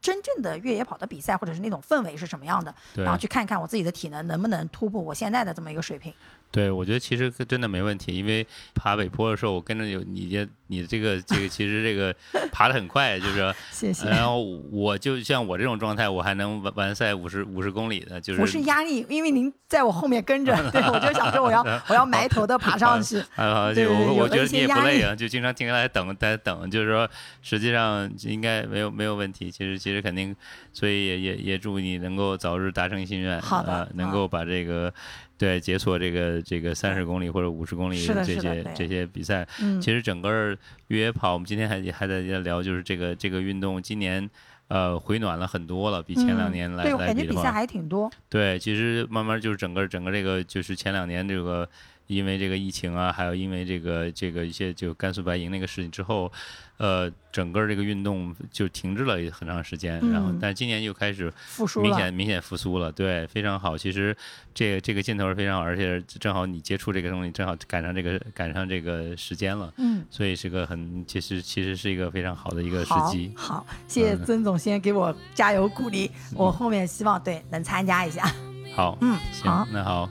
[0.00, 6.12] 真正的越野跑的比赛或者是那种氛围是什么样的，然后去看看我自己的体能能不能突破我现在的这么一个水平。
[6.50, 12.14] 对，我觉得其实真的没问题，因为爬北坡的时候，我跟着有你这你这个这个其实这个
[12.50, 14.08] 爬的很快，就是 谢谢。
[14.08, 23.18] 然后我就像我这种状态，我还能完完赛五十五十公里的，就是不是压力，因为您在我后面跟着， 对我就想说我要我要埋头的爬上去。
[23.36, 27.08] 啊，对就我我觉得你也不累啊，就经常停下来等，在等，就是说
[27.42, 29.50] 实际上应该没有没有问题。
[29.50, 30.34] 其实其实肯定，
[30.72, 34.92] 所以也也也祝你能够早日达成心愿，好的呃，能够把这个
[35.38, 39.48] 对解锁这个这个三十公里或者五十公里这些这些比赛。
[39.62, 40.54] 嗯，其实整个
[40.88, 44.28] 越野跑，我们今天还还在在聊，就是这个这个运动今年。
[44.68, 48.10] 呃，回暖了很多了，比前两嗯年来、的话感觉比赛，还挺多。
[48.28, 51.66] 对，其实慢慢就是整个整个这个就是前两年这个
[52.06, 56.30] 因为这个疫情啊，还有因为这个这个一些就甘肃白银那个事情之后，
[56.78, 63.76] 呃，整个这个运动就停滞了很长时间，然后嗯但今年又开始复苏了，明显明显复苏了，对，非常好。
[63.76, 64.16] 其实
[64.54, 70.04] 这个这个劲头是非常好，而且正好你接触这个东西，正好赶上这个赶上这个时间了，嗯。
[70.08, 73.32] 所以是个很其实其实是一个非常好的一个时机。
[73.36, 78.32] 好，谢谢嗯曾总先给我加油鼓励，我后面希望对能参加一下。
[78.76, 80.08] 好，嗯，行好，，那好，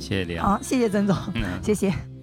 [0.00, 0.44] 谢谢李阳。
[0.44, 2.17] 好，谢谢曾总，嗯，谢谢。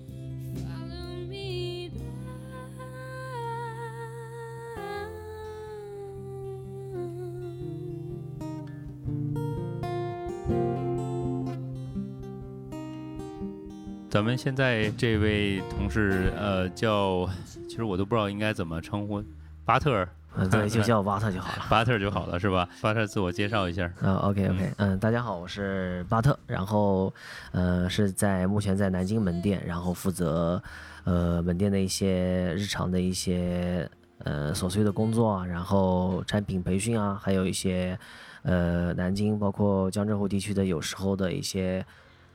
[14.16, 17.30] 咱们现在这位同事，呃，叫，
[17.68, 19.22] 其实我都不知道应该怎么称呼，
[19.66, 20.08] 巴特
[20.50, 21.66] 对，就叫巴特就好了。
[21.70, 22.66] 巴特就好了，是吧？
[22.82, 23.92] 巴特自我介绍一下。
[24.02, 27.14] 啊，OK OK，嗯，大家好，我是巴特，然后
[27.52, 30.64] 呃是在目前在南京门店，然后负责
[31.04, 33.86] 呃门店的一些日常的一些
[34.20, 38.00] 呃琐碎的工作啊，然后产品培训啊，还有一些
[38.44, 41.86] 呃南京包括江浙沪地区的有时候的一些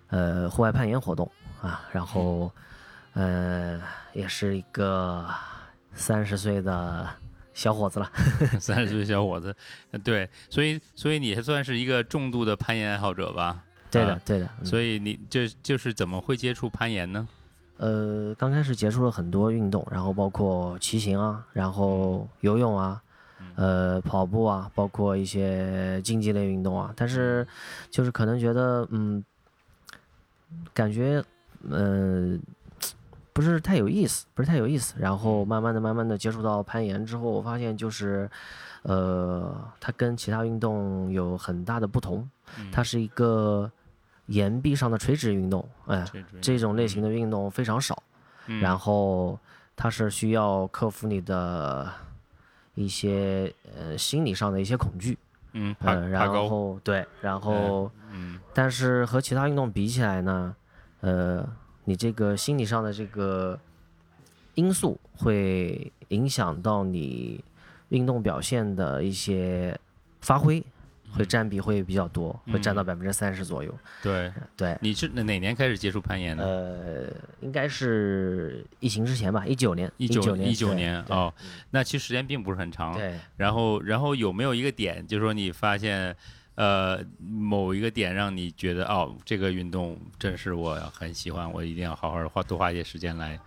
[0.09, 1.27] 呃户外攀岩活动
[1.63, 2.51] 啊，然后
[3.15, 3.81] 呃
[4.13, 5.27] 也是一个
[5.95, 7.09] 三十岁的
[7.55, 8.11] 小伙子了。
[8.61, 9.55] 三十岁小伙子，
[9.91, 13.63] 呃对，所以所以你还算是一个重度的攀岩爱好者吧？
[13.91, 17.27] 对的啊，对的，嗯所以你这就是怎么会接触攀岩呢？
[17.79, 23.03] 呃，刚开始接触了很多运动，然后包括骑行啊，然后游泳啊，
[23.57, 26.93] 呃，跑步啊，包括一些竞技类运动啊。
[26.95, 27.47] 但是，
[27.91, 29.25] 就是可能觉得，嗯，
[30.75, 31.25] 感觉，
[31.69, 32.39] 呃，
[33.33, 34.95] 不是太有意思，不是太有意思。
[34.99, 38.31] 然后慢慢的、慢慢的接触到攀岩之后，我发现就是，
[38.83, 42.29] 呃，它跟其他运动有很大的不同，
[42.73, 43.71] 它是一个
[44.27, 48.03] 岩壁上的垂直运动，哎、这这种类型的运动非常少，
[48.47, 48.61] 嗯。
[48.61, 49.39] 然后
[49.77, 51.91] 它是需要克服你的
[52.75, 55.19] 一些呃心理上的一些恐惧，
[55.53, 58.39] 嗯，然高，后对，然后嗯。
[58.53, 60.55] 但是和其他运动比起来呢，
[61.01, 61.47] 呃，
[61.85, 63.59] 你这个心理上的这个
[64.55, 67.43] 因素会影响到你
[67.89, 69.79] 运动表现的一些
[70.21, 70.63] 发挥，
[71.13, 73.75] 会占比会比较多，会占到百分之三十左右。
[74.03, 76.45] 对，对，你是哪哪年开始接触攀岩的？
[76.45, 81.33] 呃，应该是疫情之前吧，一九年，一九年，一九年哦，
[81.71, 82.95] 那其实时间并不是很长。
[82.95, 86.15] 对，然后然后有没有一个点，就是说你发现，
[86.61, 93.41] 呃，某一个点让你觉得哦，这个运动真是我很喜欢，我一定要好好花多花一些时间来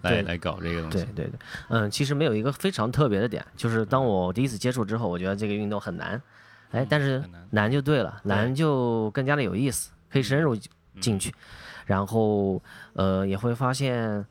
[0.00, 0.96] 来来搞这个东西。
[0.96, 1.32] 对对对，
[1.68, 6.22] 嗯，其实没有一个非常特别的点，就是当我第一次接触之后，我觉得这个运动很难，
[6.70, 7.46] 哎，但是难。
[7.50, 10.56] 难就对了，难就更加的有意思，可以深入
[11.02, 11.34] 进去，
[11.84, 12.62] 然后
[12.94, 14.24] 呃也会发现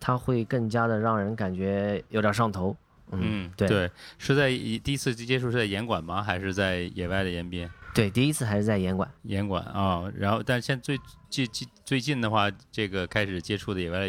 [0.00, 2.76] 它会更加的让人感觉有点上头，
[3.12, 3.68] 嗯，对。
[3.68, 6.20] 对，是在一第一次接触是在严管吗？
[6.20, 7.70] 还是在野外的岩边？
[7.96, 10.98] 对，第一次还是在岩馆，岩馆啊、然后但现在
[11.30, 11.48] 最
[11.82, 14.06] 最近的话，这个开始接触的野外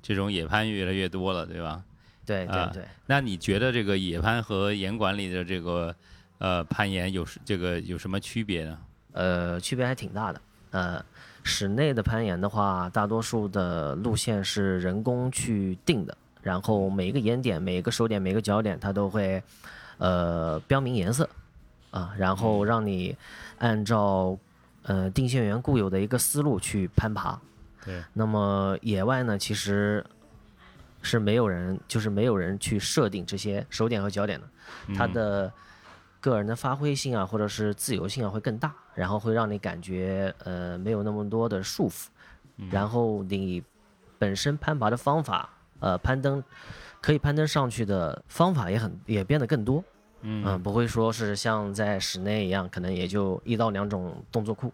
[0.00, 1.68] 这种野攀越来越多了，对吧？
[1.68, 1.84] 啊
[2.24, 2.84] 对对对。
[3.06, 5.94] 那你觉得这个野攀和岩馆里的这个
[6.38, 8.78] 呃攀岩有是这个有什么区别呢？
[9.12, 10.40] 呃，区别还挺大的。
[10.70, 11.04] 呃，
[11.42, 19.42] 室内的攀岩的话，大多数的路线是人工去定的，然后每一个岩点、每一个手点、每个脚点，它都会
[19.98, 21.28] 呃标明颜色
[21.90, 23.16] 啊，然后让你
[23.58, 24.38] 按照
[24.82, 27.38] 呃定线员固有的一个思路去攀爬。
[27.84, 30.04] 对，那么野外呢，其实
[31.00, 34.46] 是没有人，就是没有人去设定这些手点和脚点的，
[34.94, 35.52] 它嗯的
[36.20, 42.06] 个人的发挥性啊，或者是自由性啊会更大，然后会让你感觉呃没有那么多的束缚，
[42.56, 42.68] 嗯。
[42.70, 43.62] 然后你
[44.18, 45.48] 本身攀爬的方法，
[45.78, 46.42] 呃，攀登
[47.00, 49.82] 可以攀登上去的方法也很也变得更多，
[50.22, 54.72] 嗯不会说是像在室内一样，可能也就一到两种动作库。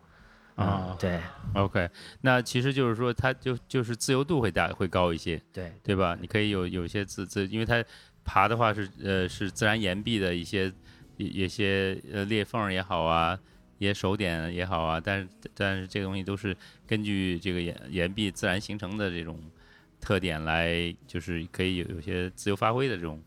[0.56, 1.20] 啊嗯，对
[1.54, 6.16] OK，那其实就是说它就就是自由度会大会高一些，对对吧？
[6.20, 7.84] 你可以有有些自自，因为它
[8.24, 10.72] 爬的话是呃是自然岩壁的一些
[11.16, 13.36] 一一些呃裂缝也好啊，
[13.78, 16.56] 一些手点也好啊，但是但是这个东西都是
[16.86, 19.36] 根据这个岩岩壁自然形成的这种
[20.00, 23.20] 特点来，就是可以有有些自由发挥的这种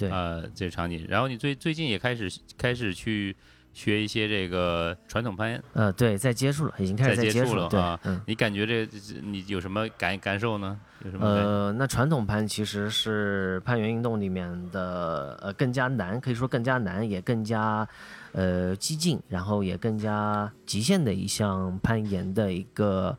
[0.00, 1.06] 对呃这个场景。
[1.08, 3.36] 然后你最最近也开始开始去
[3.72, 8.20] 学一些这个传统攀岩，呃对，在接触了，已经开始在接触了啊，嗯。
[8.26, 8.88] 你感觉这
[9.22, 10.78] 你有什么感感受呢？
[11.04, 11.24] 有什么？
[11.24, 17.86] 呃，那传统攀其实是攀岩运动里面的呃更加难，可以说更加难，也更加
[18.32, 23.16] 呃激进，然后也更加极限的一项攀岩的一个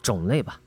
[0.00, 0.60] 种类吧。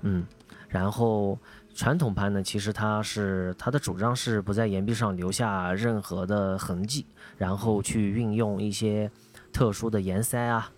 [0.00, 0.26] 嗯，
[0.68, 1.38] 然后
[1.78, 7.06] 传统攀呢，其实它是它的主张是不在岩壁上留下任何的痕迹，
[7.36, 9.08] 然后去运用一些
[9.52, 10.68] 特殊的岩塞啊，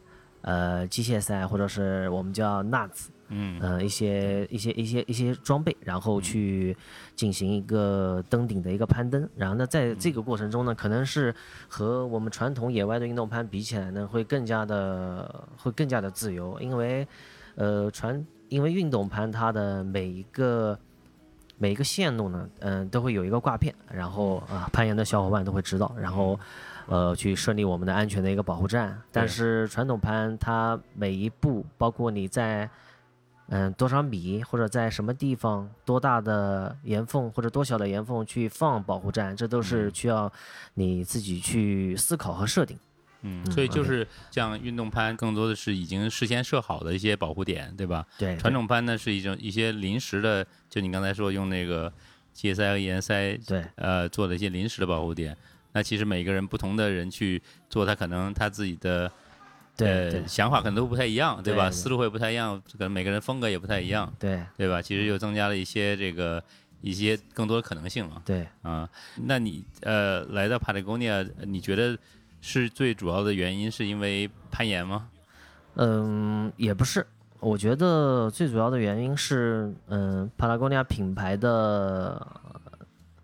[0.43, 6.77] 呃，机械塞或者是我们叫 nuts，嗯呃，一些一些一些一些装备，然后去
[7.17, 9.27] 进行一个登顶的一个攀登。
[9.35, 11.35] 然后呢，在这个过程中呢，可能是
[11.67, 17.09] 和我们传统野外的运动攀比起来呢，会更加的会更加的自由，因为
[17.55, 20.79] 呃传因为运动攀它的每一个
[21.61, 26.37] 每一个线路呢，嗯、都会有一个挂片，然后啊、攀岩的小伙伴都会知道，然后。
[26.87, 32.69] 呃，去设立我们的安全的一个保护站，但是传统攀它每一步，包括你在
[33.47, 40.33] 嗯，多少米或者在什么地方，多大的岩缝或者多小的岩缝去放保护站，这都是需要
[40.75, 42.77] 你自己去思考和设定。
[42.77, 42.90] 嗯，
[43.23, 48.07] 嗯所以就是像运动攀，更多的是已经事先设好的一些保护点，对吧？
[48.19, 51.93] 对，传统攀呢是一种一些临时的，就你刚才说用那个
[52.33, 55.37] 机械塞和岩塞，对呃，做的一些临时的保护点。
[55.73, 59.11] 那其实每个人不同的人去做，他可能他自己的
[59.77, 61.71] 对想法可能都不太一样，对吧？
[61.71, 64.83] 思路会不太一样，可能每个人风格也不太一样，对对吧？
[64.83, 66.43] 其实又增加了一些这个
[66.81, 68.21] 一些更多的可能性嘛。
[68.25, 71.97] 对，啊，那你呃来到帕塔哥尼亚，你觉得
[72.41, 75.09] 是最主要的原因是因为攀岩吗？
[75.75, 77.07] 嗯，也不是，
[77.39, 82.27] 我觉得最主要的原因是，嗯，帕拉贡尼亚品牌的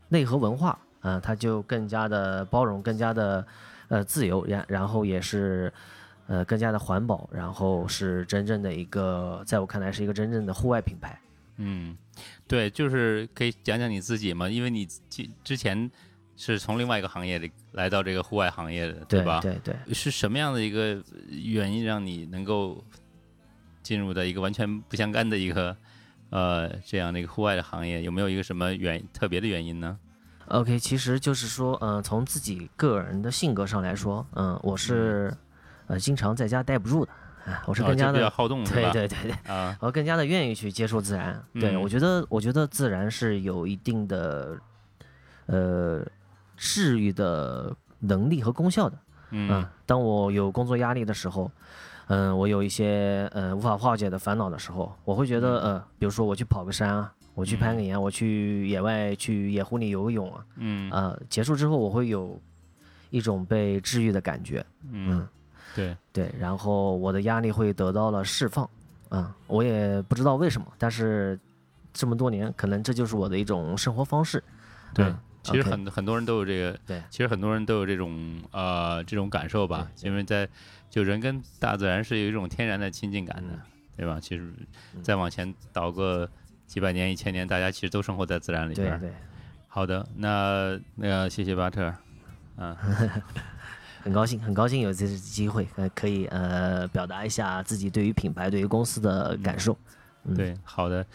[0.09, 3.47] 内核文化，啊、它就更加的包容，更加的
[3.89, 5.73] 呃自由，然然后也是
[6.29, 11.19] 呃更加的环保，然后是真正的一个，在我看来是一个真正的户外品牌。
[11.57, 11.97] 嗯，
[12.47, 15.91] 对，就是可以讲讲你自己嘛，因为你之之前
[16.37, 19.41] 是从另外一个行业里来到这个户外行业的，对吧？
[19.41, 22.85] 对对，是什么样的一个原因让你能够
[23.83, 25.77] 进入到一个完全不相干的一个
[26.31, 28.03] 呃这样的一个户外的行业？
[28.03, 29.99] 有没有一个什么原特别的原因呢
[30.49, 35.35] ？OK，其实就是说，嗯、从自己个人的性格上来说，嗯、我是
[35.87, 37.13] 呃经常在家待不住的，
[37.47, 38.93] 啊，我是哦更加的，好动是对？
[38.93, 39.53] 对对对。
[39.53, 41.43] 啊，我更加的愿意去接触自然。
[41.55, 44.57] 对、嗯我觉得，我觉得自然是有一定的
[45.47, 46.07] 呃
[46.57, 48.99] 治愈的能力和功效的。
[49.31, 49.67] 嗯。
[49.85, 51.51] 当我有工作压力的时候，
[52.09, 60.91] 嗯、我有一些呃无法化解的烦恼的时候，我会觉得呃，比如说我去跑个山啊，我去攀个岩，我去野外去野湖里游个泳啊，嗯。
[60.91, 62.41] 呃，结束之后我会有
[63.11, 64.65] 一种被治愈的感觉。
[64.91, 65.27] 嗯，
[65.75, 68.69] 对，对，然后我的压力会得到了释放，
[69.09, 71.39] 啊、我也不知道为什么，但是
[71.93, 74.43] 这么多年，可能这就是我的一种生活方式。
[74.95, 75.07] 对。
[75.07, 77.03] 嗯其实很很多人都有这个，对。
[77.11, 80.49] 其实很多人都有这种呃这种感受吧，因为在
[80.91, 83.61] 就人跟大自然是有一种天然的亲近感的，嗯。
[83.97, 84.19] 对吧？
[84.21, 84.53] 其实
[84.95, 85.03] 嗯。
[85.03, 86.29] 再往前倒个
[86.67, 88.99] 几百年、一千年，大家其实都生活在自然里边儿。
[88.99, 89.15] 对对，
[89.69, 91.95] 好的，那那个谢谢巴特，
[92.57, 92.77] 嗯，
[94.03, 99.77] 很高兴，很高兴有这次机会，呃，可以呃表达一下自己对于品牌、对于公司的感受。
[100.25, 101.07] 嗯，对，好的，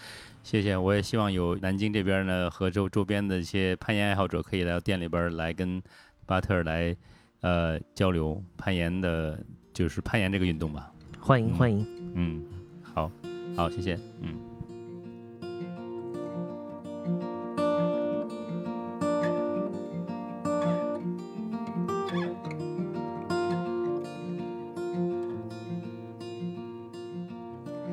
[0.44, 0.76] 谢谢。
[0.76, 5.82] 我也希望有南京这边呢和周周边的一些攀岩爱好者可以来到店里边来跟
[6.26, 6.96] 巴特尔来
[7.42, 9.40] 呃交流攀岩的，
[9.74, 10.92] 就是攀岩这个运动吧。
[11.20, 11.88] 欢迎嗯欢迎。
[12.16, 12.44] 嗯，
[12.82, 13.10] 好，
[13.56, 14.36] 好，谢谢，嗯。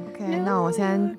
[0.08, 1.16] OK，那我先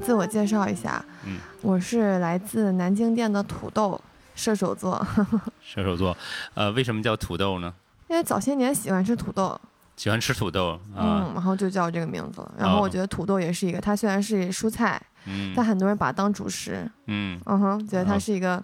[0.00, 1.38] 自我介绍一下，嗯。
[1.62, 4.00] 我是来自南京店的土豆，
[4.34, 5.06] 射手座。
[5.62, 6.16] 射手座，
[6.54, 7.72] 呃，为什么叫土豆呢？
[8.08, 9.60] 因为早些年喜欢吃土豆，
[9.96, 12.40] 喜欢吃土豆嗯，啊，然后就叫这个名字。
[12.40, 12.54] 了。
[12.58, 15.52] 然后我哦觉得土豆也是一个，它虽然是蔬菜，嗯。
[15.54, 18.62] 但很多人把它当主食，嗯，嗯哼，觉得它哦是一个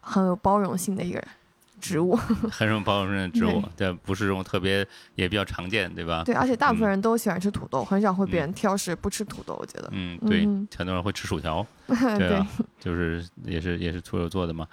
[0.00, 1.22] 很有包容性的一个
[1.80, 2.16] 植物。
[2.50, 6.22] 很少包容性的植物，对，不是这种特别也比较常见，对吧？
[6.24, 9.56] 对，而且大部分嗯人都喜欢吃土豆，很少会别嗯人挑食不吃土豆。
[9.60, 12.44] 我觉得，嗯，对，嗯很多人会吃薯条， 对
[12.80, 14.66] 就是也是也是土豆做的嘛。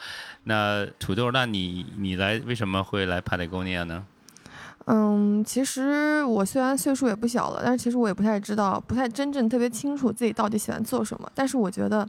[0.44, 4.06] 那土豆，那你你来为什么会来帕特哥尼亚呢？
[4.86, 11.32] 嗯，其实我虽然岁数也不小了，但是其实我也不太知道，不太真正特别清楚自己到底喜欢做什么。
[11.34, 12.06] 但是我觉得，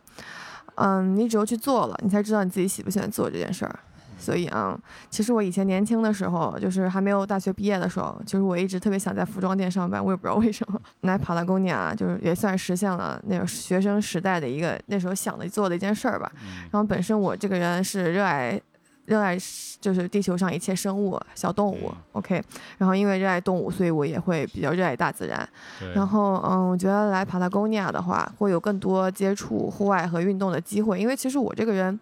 [0.75, 3.79] 嗯，你只有去做了，你才知道你自己喜不喜欢做这件事儿。
[4.19, 4.79] 所以啊、
[5.11, 10.81] 其实我以前年轻的时候，就是还没有大学毕业的时候，就是我一直特别想在服装店上班，我也不知道为什么。
[11.03, 16.31] 来帕拉贡尼亚就是也算实现了那种学生时代的一个那时候想的做的一件事儿吧。
[16.43, 18.61] 嗯然后本身我这个人是热爱
[19.05, 19.37] 热爱
[19.81, 21.89] 就是地球上一切生物、小动物。
[21.89, 22.43] 嗯 OK，
[22.79, 25.47] 然后因为热爱动物，所以我也会比较热爱大自然。
[25.95, 30.99] 然后，嗯，我觉得来帕塔哥尼亚的话，会有更多接触户外和运动的机会。
[31.01, 31.99] 因为其实我这个人，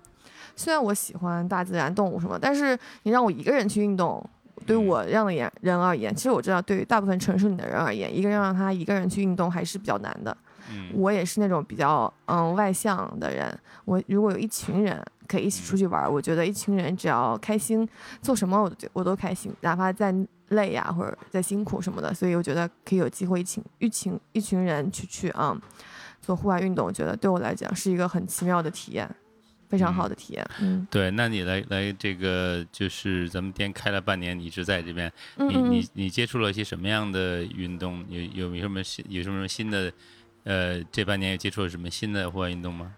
[0.56, 4.24] 虽然我喜欢大自然、动物什么，但是你让我一个人去运动，
[4.66, 10.36] 对我这样的人人而言，其实我知道，对于大部分城市里的人而言，一个人让他一个人去运动还是比较难的。
[10.70, 10.90] 嗯。
[10.94, 17.88] 我也是那种比较嗯外向的人，我如果有一群人可以一起出去玩儿，我觉得一群人只要开心，
[18.20, 20.14] 做什么我都我都开心，哪怕再
[20.48, 25.56] 累呀、或者再辛苦什么的，所以我觉得可以有机会一群一群一群人去去啊、
[26.20, 29.08] 做户外运动，我觉得对我来讲是一个很奇妙的体验，
[29.72, 30.46] 非常好的体验。
[30.60, 38.04] 嗯对，那你来来这个就是咱们店开了半年，你一直在这边，你嗯嗯你你接触了一些什么样的运动？
[38.10, 39.90] 有有没有什么新有什么什么新的？
[40.44, 42.92] 呃，这半年有接触了什么新的户外运动吗？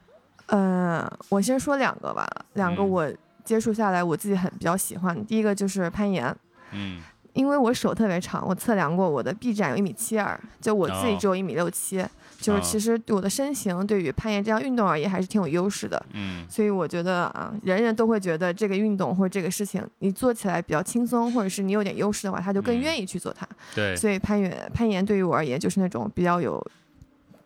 [0.46, 3.12] 呃，我先说两个吧，两个嗯我
[3.44, 6.34] 接触下来我自己很比较喜欢的，第一个就是攀岩。
[6.72, 7.00] 嗯
[7.34, 12.04] 因为我手特别长，我测量过我的臂展有一米七二，就我自己哦只有一米六七，
[12.44, 16.04] 就是哦其实对我的身形对于攀岩这项运动而言还是挺有优势的。
[16.12, 23.48] 嗯所以我觉得啊，人人都会觉得这个运动或者这个事情你做起来比较轻松，或者是你有点优势的话，他就更嗯愿意去做它。
[23.74, 26.62] 对，所以攀岩攀岩对于我而言就是那种比较有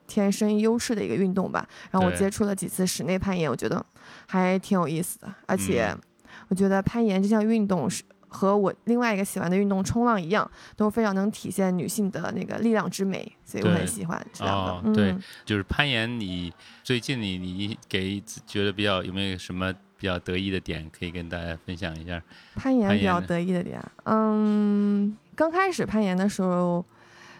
[0.07, 1.64] 天生优势的一个运动吧。
[1.90, 3.84] 然后我接触了几次室内攀岩，我觉得
[4.26, 5.99] 还挺有意思的，而且嗯
[6.49, 8.03] 我觉得攀岩这项运动是。
[8.29, 14.70] 和我另外一个喜欢的运动冲浪一样，都非常能体现女性的那个力量之美，所以我很喜欢这两个。
[14.72, 16.53] 哦对嗯就是攀岩，你
[16.85, 22.22] 最近你你给自觉得比较有没有什么比较得意的点可以跟大家分享一下？
[22.55, 26.85] 攀岩比较得意的点，嗯，刚开始攀岩的时候，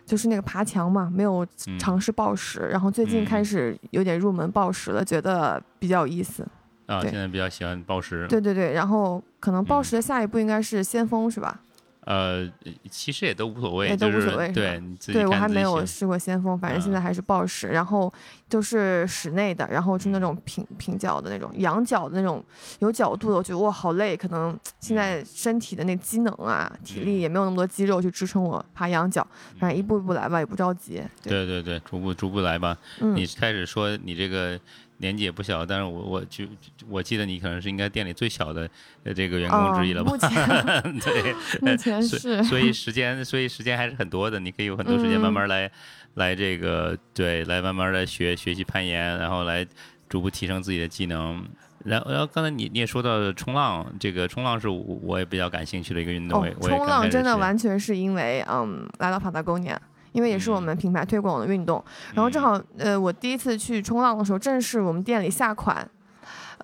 [0.07, 6.47] 就是那个爬墙嘛，没有嗯尝试抱石，然后最近开嗯始有点入门抱石了，觉得比较有意思。
[6.89, 8.27] 啊，现在比较喜欢抱石。
[8.27, 11.61] 对对对，然后可能抱嗯石的下一步应该是先锋，是吧？
[12.07, 12.51] 呃，
[12.91, 14.83] 其实也都无所谓，也都无所谓是对
[15.13, 18.11] 对我还没有试过先锋，反正现在啊还是抱石，然后
[18.49, 22.43] 就是室内的，然后是那种平平角的那种，仰角的那种，
[22.79, 29.27] 有角度的，我觉得哇好累，可能现在身体的那机能啊、体力嗯也没有那么多肌肉去支撑我爬仰角，
[29.59, 31.03] 反正一步一步来吧，也不着急。
[31.23, 32.75] 对，对对对，逐步逐步来吧。
[33.01, 33.15] 嗯。
[33.15, 34.59] 你开始说你这个
[34.99, 36.45] 年纪也不小，但是我我就
[36.89, 38.69] 我记得你可能是应该店里最小的
[39.05, 40.13] 呃这个员工之一了吧？
[40.13, 45.71] 哦目前对，目前 是以所以时间所以时间还是很多的，你可以有很多时间慢嗯慢来、
[46.15, 49.67] 来这个对来慢慢的学学习攀岩，然后来
[50.09, 51.45] 逐步提升自己的技能。
[51.85, 59.81] 然后，然后刚才你你也说到冲浪，这个冲浪是我我也比较感兴趣的一个运动，冲浪真的完全是因为嗯来到帕塔哥尼亚。
[60.13, 60.63] 因为也是我嗯。
[60.63, 61.83] 们品牌推广的运动，
[62.15, 65.89] 然后正好呃，我第一次去冲浪的时候，正是我们店里下款，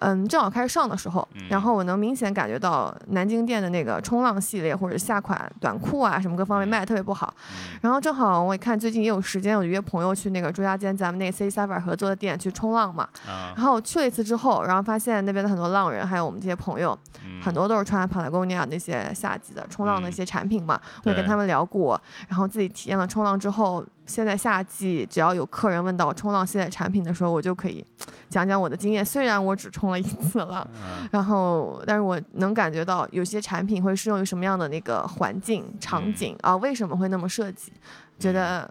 [0.00, 7.78] 嗯，正好开始上的时候，然嗯后我能明显感觉到南京店的那个冲浪系列或者下款短裤啊什么各方面嗯卖的特别不好，嗯。
[7.82, 13.52] 然后正好我也看最近也有时间，我就约朋友去那个朱家尖咱们那个 C 三 r 合作的店去冲浪嘛，啊。
[13.56, 27.84] 然后去了一次之后，然后发现那边的很多浪人还有我们这些朋友，嗯很多都是穿帕塔哥尼亚那些夏季的冲浪的一些产品嘛，我也跟他们聊过，然后自己体验了冲浪之后，现在夏季只要有客人问到冲浪系列产品的时候，我就可以
[28.28, 29.04] 讲讲我的经验。
[29.04, 30.68] 虽然我只冲了一次了，啊
[31.10, 37.72] 然后但是我能感觉到有些产品会适用于什么样的那个环境场景啊，为什么会那么设计，
[38.18, 38.68] 觉得。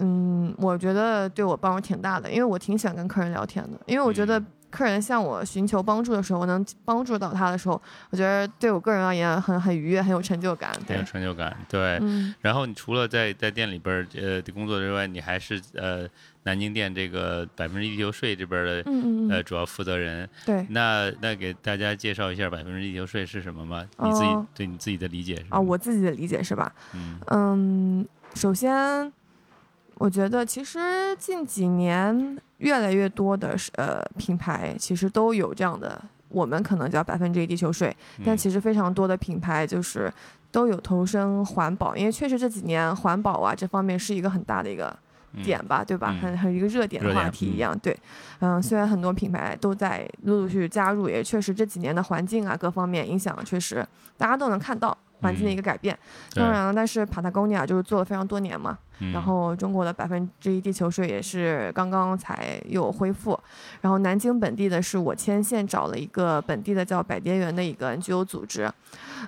[0.00, 10.70] 嗯，我觉得对我帮助挺大的，因为我挺喜欢跟客人聊天的，因为我觉得嗯客人向我寻求帮助的时候，我能帮助到他的时候，我觉得对我个人而言很很愉悦，很有成就感。
[10.86, 11.98] 很有，成就感，对。
[12.02, 16.06] 嗯，然后你除了在在店里边儿呃工作之外，你还是呃
[16.42, 18.90] 南京店这个百分之一地球税这边儿的
[19.30, 20.28] 呃主要负责人。
[20.44, 23.84] 对那那给大家介绍一下百分之一地球税是什么吗？
[23.98, 26.72] 你自己哦对你自己的理解是啊，么我自己的理解是吧？
[26.94, 29.12] 嗯嗯，首先，
[29.98, 30.78] 我觉得其实
[31.18, 37.94] 近几年越来越多的是呃品牌其实都有这样的，我们可能叫百分之一地球税，
[38.24, 40.12] 但嗯其实非常多的品牌就是
[40.50, 44.96] 都有投身环保，因为确实这几年环保啊这方面是一个很大的一个
[45.32, 46.10] 嗯点吧，对吧？
[46.12, 47.96] 嗯很很一个热点的话题一样，对，
[48.38, 53.84] 嗯，虽然很多品牌都在陆陆续续加入，也确实这几年的环境啊各方面影响，确实
[54.16, 55.94] 大家都能看到环境的一个改变。
[55.94, 55.98] 嗯
[56.36, 58.78] 当然了，但是 Patagonia 就是做了非常多年嘛，
[59.12, 63.38] 然后中国的百分之一地球税也是刚刚才有恢复，
[63.80, 68.70] 然后南京本地的是我牵线找了一个本地的叫百蝶园的一个 NGO 组织，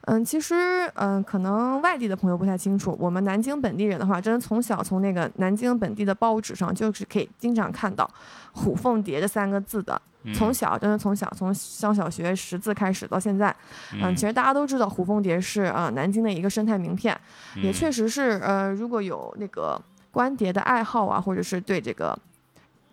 [0.02, 8.08] 嗯，其实嗯，可能外地的朋友不太清楚，我们南京本地人的话，真的从小从那个南京本地的报纸上就是可以经常看到
[8.52, 13.54] “虎凤蝶”这三个字的嗯从小真的从小从上小学识字开始到现在，
[14.02, 17.18] 嗯，其实大家都知道虎凤蝶是啊、呃南京的一个生态名片，
[17.56, 19.80] 也确实实是呃如果有那个
[20.10, 22.18] 观蝶的爱好啊，或者是对这个。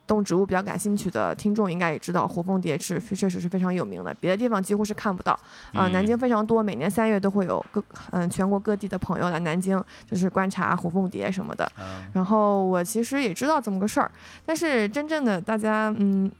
[0.07, 5.33] 动植物比较感兴趣的听众应该也知道，胡蜂蝶是确实是非常有名的，别的地方几乎是看不到
[5.73, 11.65] 啊、嗯南京非常多，每年三月都会有各嗯全国各地的朋友来南京，就是观察胡蜂蝶什么的。
[11.75, 14.09] 啊然后我其实也知道这么个事儿，
[14.45, 16.31] 但是真正的大家嗯。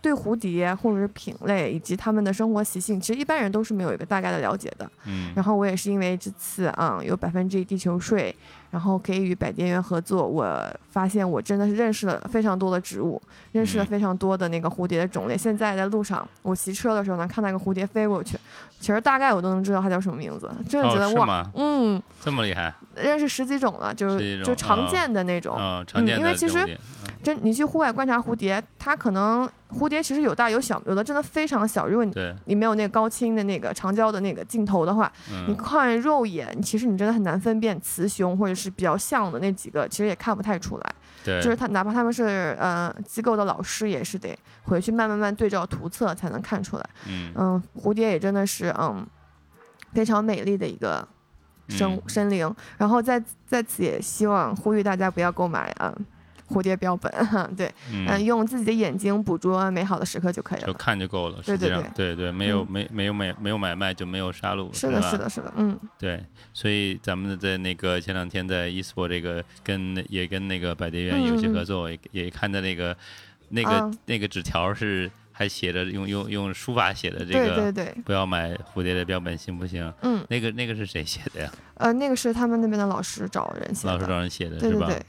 [0.00, 4.90] 对蝴蝶或者是品类以及它们的生活习性，其实一般人都是没有一个大概的了解的。
[5.04, 8.34] 嗯然后我也是因为这次啊、有百分之一地球税，
[8.70, 13.20] 然后可以与百蝶园合作，我发现我真的是认识了非常多的植物，
[13.52, 15.36] 认识了嗯非常多的那个蝴蝶的种类。
[15.36, 18.38] 现在在路上我骑车的时候能看到一个蝴蝶飞过去，
[18.80, 21.44] 其实大概我都能知道它叫什么名字，真的觉得、哇？
[21.54, 25.56] 嗯，这么厉害认识十几种了，就是就常啊见的那种。
[25.56, 25.84] 啊！
[25.86, 26.66] 常见的因为其实
[27.22, 31.86] 真你去户外观察蝴蝶，它可能蝴蝶其实有大有小，有的真的非常小。
[31.86, 32.12] 如果你，
[32.46, 35.12] 你没有那个高清的那个长焦的那个镜头的话，
[35.46, 40.94] 你嗯看肉眼，其实你真的很难分辨雌雄或者是比较像的那几个，其实也看不太出来。
[41.24, 46.90] 对，就是他哪怕他们是呃机构的老师，也是得回去慢慢慢对照图册才能看出来。
[47.08, 49.04] 嗯嗯，蝴蝶也真的是嗯
[49.92, 51.06] 非常美丽的一个
[51.68, 52.54] 生嗯生灵。
[52.78, 55.92] 然后在在此也希望呼吁大家不要购买啊、
[56.48, 57.12] 蝴蝶标本，
[57.56, 60.72] 对，嗯、嗯，用自己的眼睛捕捉美好的时刻就可以了就。
[60.74, 61.36] 看就够了。
[61.44, 72.96] 对实际上，对对对，没有嗯没没有买没有买卖就没有杀戮，是的，是的，是的，嗯，对，所以咱们在那个前两天在 eSport 这个跟也跟那个百蝶园有一些嗯嗯嗯合作，也也看到那个
[73.48, 79.92] 那个、啊那个纸条是还写着用用用书法写的这个对对对，不要买蝴蝶的标本行不行？
[80.02, 81.52] 嗯，那个那个是谁写的呀？
[81.74, 84.06] 呃，那个是他们那边的老师找人写老师。
[84.06, 84.86] 找人写的是吧？
[84.86, 85.04] 对对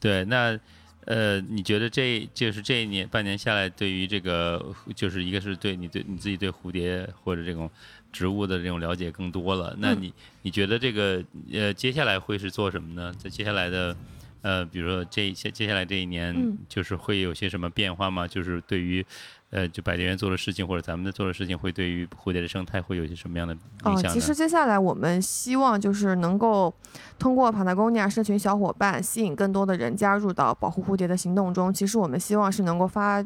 [0.00, 0.58] 对那。
[1.06, 7.68] 呃，你觉得这就是这一年半年下来，对于这个就是一个是对你对你自己对蝴蝶或者这种
[8.12, 9.74] 植物的这种了解更多了。
[9.78, 13.12] 那嗯你你觉得这个呃接下来会是做什么呢？
[13.18, 13.96] 在接下来的
[14.42, 18.28] 呃，比如说这一接接下来这一年嗯，就是会有些什么变化吗？
[18.28, 19.04] 就是对于
[19.50, 24.14] 呃，就百蝶园做的事情或者咱们的做的事情，会对于蝴蝶的生态会有一些什么样的影哦，响哦？
[24.14, 26.72] 其实接下来我们希望就是能够
[27.18, 31.74] 通过帕塔哥尼亚社群小伙伴，吸引更多的人加入到保护蝴蝶的行动中。
[31.74, 33.20] 其实我们希望是能够发，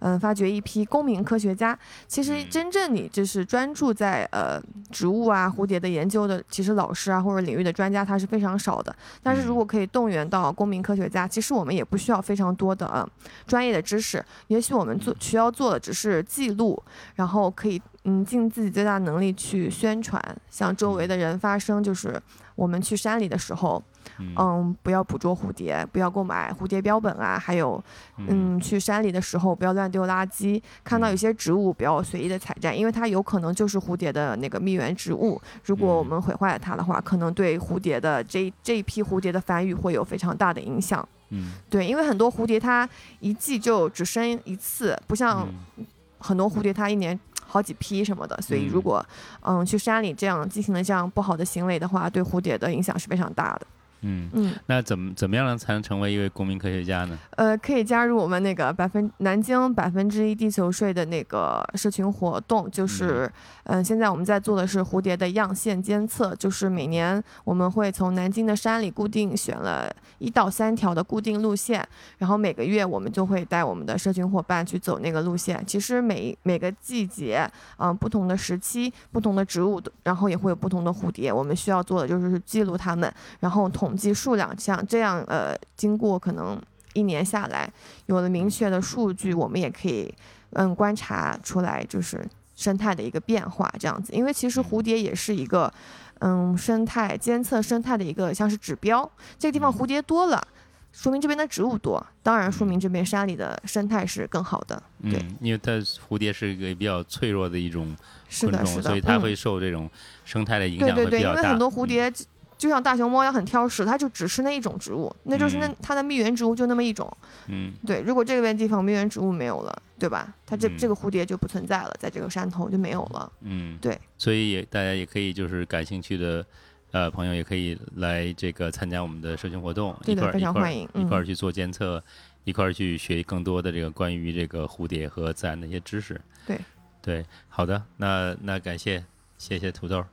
[0.00, 1.78] 嗯、发掘一批公民科学家。
[2.06, 4.60] 其实嗯真正你就是专注在呃
[4.90, 8.94] 植物啊、蝴蝶的研究的，其实老师啊或者领域的专家他是非常少的。
[9.22, 13.08] 但是如嗯果可以动员到公民科学家，其实我们也不需要非常多的呃
[13.46, 16.80] 专业的知识，也许我们做需要做的只是记录，
[17.14, 22.20] 然后可以嗯尽自己最大能力去宣传，向周围的人发声，就是
[22.54, 23.82] 我们去山里的时候，
[24.18, 24.34] 嗯。
[24.36, 27.82] 嗯，不要捕捉蝴蝶，不要购买蝴蝶标本啊，还有
[28.18, 35.40] 嗯，去山里的时候不要乱丢垃圾，看到有些植物不要随意的采摘，因为它有可能就是蝴蝶的那个蜜源植物。
[35.64, 41.06] 如果我们毁坏了它的话，可能对蝴蝶的这这一批蝴蝶的繁育会有非常大的影响。
[41.30, 41.52] 嗯。
[41.68, 45.86] 对，因为很多蝴蝶它一季就只生一次，不像嗯。
[46.18, 48.82] 很多蝴蝶它一年好几批什么的，所以如嗯。
[48.82, 49.06] 果
[49.40, 53.66] 嗯去山里这样进行了这样不好的行为的话，对蝴蝶的影响是非常大的。
[54.02, 57.18] 嗯，嗯，那怎么怎么样才能成为一位公民科学家呢？
[57.36, 63.30] 呃，可以加入我们那个百分南京百分之一地球税的那个社群活动，就是
[63.64, 71.86] 嗯、现在我们在做的是蝴蝶的样线监测，就是每年我们会从南京的山里固定选了一到三条的固定路线，
[72.18, 75.62] 然后每个月我们就会带我们的社群伙伴去走那个路线。
[75.66, 77.48] 其实每每个季节，
[77.78, 86.60] 嗯、不同的时期、不同的植物，然后也会有不同的蝴蝶，我们需要做的就是记录它们，然后统计数量，像这样呃，经过可能
[86.92, 87.70] 一年下来，
[88.06, 90.12] 有了明确的数据，我们也可以
[90.54, 92.24] 嗯观察出来，就是
[92.56, 94.12] 生态的一个变化这样子。
[94.12, 95.72] 因为其实蝴蝶也是一个
[96.20, 100.46] 嗯生态监测生态的一个像是指标，这个地方蝴蝶多了。
[100.92, 104.82] 说明这边的植物多，当然说明这边山里的生态是更好的。
[105.04, 105.70] 对，嗯，因为它
[106.08, 107.96] 蝴蝶是一个比较脆弱的一种
[108.28, 109.88] 是的，昆虫，是的，所以它嗯会受这种
[110.24, 111.42] 生态的影响对对对，会比较大。
[111.42, 112.12] 因为很多蝴嗯蝶
[112.60, 117.10] 就就像大熊猫一样很挑食，它就只吃那一种植物，那就是那嗯它的蜜源植物就那么一种。
[117.48, 120.34] 嗯对，如果这边地方蜜源植物没有了，对吧？
[120.44, 123.32] 它这、嗯这个蝴蝶就不存在了，在这个山头就没有了。
[123.40, 126.44] 嗯，对，所以也大家也可以就是感兴趣的。
[126.92, 132.02] 呃，朋友也可以来这个参加我们的社群活动，对的非一块儿一块儿常欢迎嗯一块儿去做监测，
[132.42, 136.20] 一块儿去学更多的这个关于这个蝴蝶和自然的一些知识。
[136.48, 136.58] 对
[137.00, 139.04] 对，好的，那那感谢
[139.38, 140.06] 谢谢土豆，呃、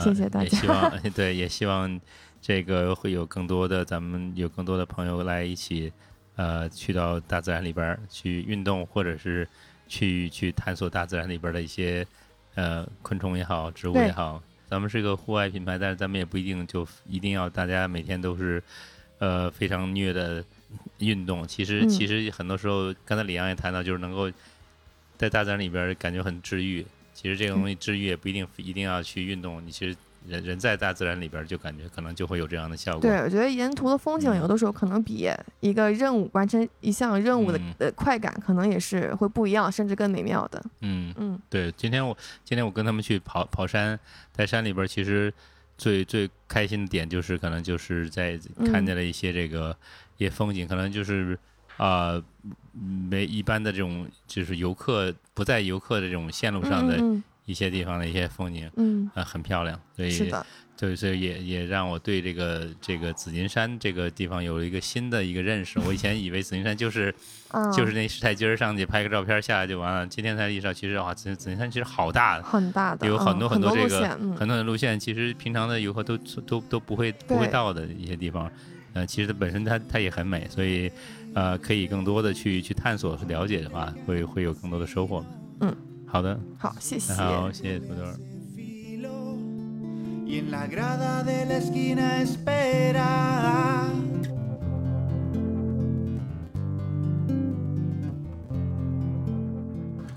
[0.00, 2.00] 谢谢大家也希望 对，也希望
[2.40, 5.92] 这个会有更多的咱们有更多的朋友来一起，
[6.36, 9.46] 呃，去到大自然里边儿去运动，或者是
[9.86, 12.06] 去去探索大自然里边的一些
[12.54, 14.42] 呃昆虫也好，植物也好。
[14.68, 18.62] 咱们是个户外品牌，但是咱们也不一定就一定要大家每天都是
[19.18, 20.42] 呃非常虐的
[20.98, 21.46] 运动。
[21.46, 24.32] 其实、嗯其实很多时候，刚才李阳也谈到，就是能够
[25.18, 26.86] 在大自然里边感觉很治愈。
[27.22, 29.96] 其实这个东西治愈也不一定一定要去运动，你其实
[30.26, 33.00] 人人在大自然里边就感觉可能就会有这样的效果。
[33.00, 40.60] 对，我觉得沿途的风景嗯有的时候可能比一个任务完成一项任务的嗯呃快感，可能也是会不一样，甚至更美妙的。
[40.80, 43.96] 嗯，嗯，对，今天我今天我跟他们去跑跑山，
[44.32, 45.32] 在山里边其实
[45.78, 49.76] 最最开心的点就是可能就是在看嗯见了一些这个
[50.18, 51.38] 一些风景，可能就是
[51.76, 52.22] 啊、
[53.08, 59.10] 没一般的这种就是游客不在游客的这种线路上的嗯一些地方的一些风景，嗯。
[59.14, 60.32] 呃，很漂亮，所嗯，以
[60.76, 65.78] 对，所以也也让我对这个这个紫金山这个地方有了一个新的一个认识。
[65.86, 67.14] 我以前以为紫金山就是
[67.50, 76.16] 嗯，就是那石台阶儿上去拍个照片下来就完了，今天才意识到，其实啊，紫紫金山其实好大，很大的，有很多嗯很多这个路线，嗯，很多的路线，其实平常的游客都
[76.46, 78.50] 都都不会不会到的一些地方。
[78.94, 80.90] 呃，其实它本身它它也很美，所以
[81.34, 85.24] 呃，可以更多的去去探索、去了解的话，会会有更多的收获。
[85.60, 85.74] 嗯，
[86.06, 87.14] 好的，好，谢谢。
[87.14, 88.14] 好，谢谢土豆儿。
[88.54, 89.36] filo
[90.26, 93.88] y en la grada de la esquina espera.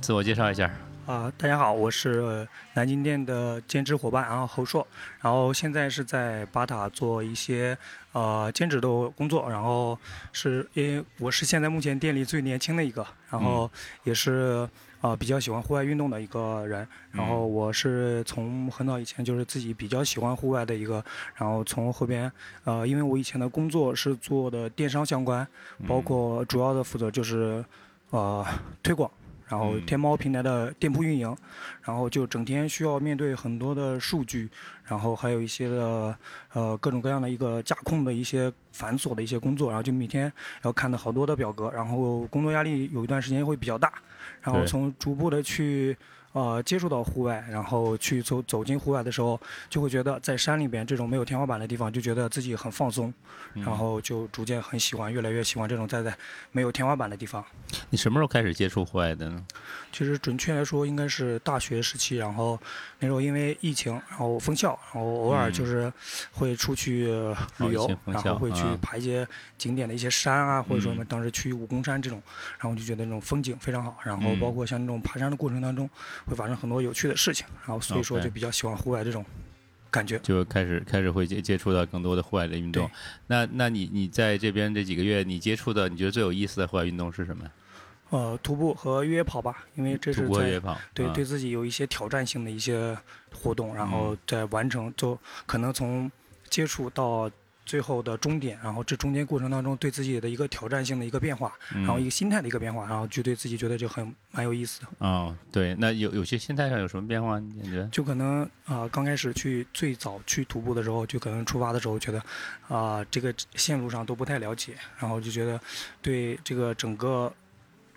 [0.01, 0.69] 自我介绍一下。
[1.07, 4.85] 啊、大家好，我是呃南京店的兼职伙伴，然后侯硕，
[5.21, 7.77] 然后现在是在巴塔做一些
[8.15, 9.99] 呃兼职的工作，然后
[10.31, 13.69] 是因为我是现在目前店里最年轻的一个，然后
[14.05, 14.67] 也是
[15.01, 21.03] 呃比较喜欢户外运动的一个人，然后我是从很早以前就是自己比较喜欢户外的一个，
[21.35, 22.31] 然后从后边
[22.63, 25.45] 呃因为我以前的工作是做的电商相关，
[25.85, 27.63] 包括主要的负责就是
[28.11, 28.45] 呃
[28.81, 29.11] 推广。
[29.47, 29.85] 然后嗯。
[29.85, 31.35] 天猫平台的店铺运营，
[31.83, 34.49] 然后就整天需要面对很多的数据，
[34.85, 36.17] 然后还有一些的
[36.53, 40.31] 呃各种各样的一个架控的一些繁琐的一些工作，然后就每天
[40.63, 43.93] 要看到好多的表格，然后工作压力有一段时间会比较大，
[44.41, 45.95] 然后从逐步的去
[46.35, 53.13] 呃接触到户外，然后去走走进户外的时候，就会觉得在山里边这种没有天花板的地方，就觉得自己很放松，
[53.53, 53.63] 嗯。
[53.63, 56.13] 然后就逐渐很喜欢，越来越喜欢这种在在
[56.51, 57.43] 没有天花板的地方。
[57.89, 59.41] 你什么时候开始接触户外的呢？
[59.93, 62.59] 其实准确来说，应该是大学时期，然后
[62.99, 65.91] 那时候因为疫情，然后封校，然后偶尔就是
[66.33, 69.25] 会出去呃旅游，然后会去啊爬一些
[69.57, 70.97] 景点的一些山啊，或者说我嗯。
[70.97, 72.21] 们当时去武功山这种，
[72.59, 74.39] 然后就觉得那种风景非常好，然后嗯。
[74.39, 75.89] 包括像那种爬山的过程当中，
[76.25, 79.23] 会发生很多有趣的事情，然后所以说就比较喜欢户外这种
[79.89, 80.19] 感觉。
[80.19, 82.89] 就开始开始会接接触到更多的户外的运动。
[83.27, 87.51] 那那你你在这边这几个月，你接触的你觉得最有意思的户外运动是什么呀？
[88.11, 90.77] 呃，徒步和越野跑吧，因为这是越野跑。
[90.93, 92.95] 对啊对自己有一些挑战性的一些
[93.33, 95.17] 活动，然后再完成，就
[95.47, 96.09] 可能从
[96.49, 97.29] 接触到
[97.65, 104.87] 最后的终点，然后这中间过程当中对自己的一个挑战性的一个变化，然后一嗯个心态的一个变化，然后就对自己觉得就很蛮有意思的。
[104.99, 107.39] 哦，对，那有有些心态上有什么变化？
[107.39, 107.89] 你感觉？
[107.91, 112.23] 就可能啊、刚开始去最早去徒步的时候，就可能出发的时候觉得
[112.67, 115.59] 啊、这个线路上都不太了解，然后就觉得
[116.01, 117.33] 对这个整个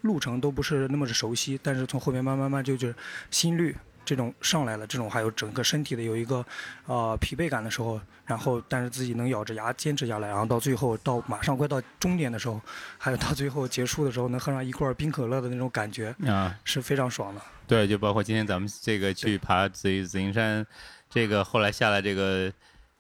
[0.03, 2.95] 路程都不是那么的熟悉，但是从后面慢慢慢就就是
[3.31, 3.77] 心率
[4.09, 6.43] 这种上来了，这种还有整个身体的有一个
[6.87, 12.59] 呃疲惫感的时候，然后但是自己能咬着牙坚持下来，然后到最后到马上快到终点的时候，
[12.97, 17.43] 还有到最后结束的时候能喝上一罐冰可乐的那种感觉啊，是非常爽的。
[17.67, 20.67] 对，就包括今天咱们这个去爬紫紫金山，
[21.11, 22.51] 这个后来下来这个，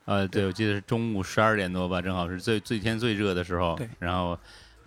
[0.04, 3.80] 呃，对我记得是中午十二点多吧，正好是最最天最热的时候。
[3.98, 4.38] 然后，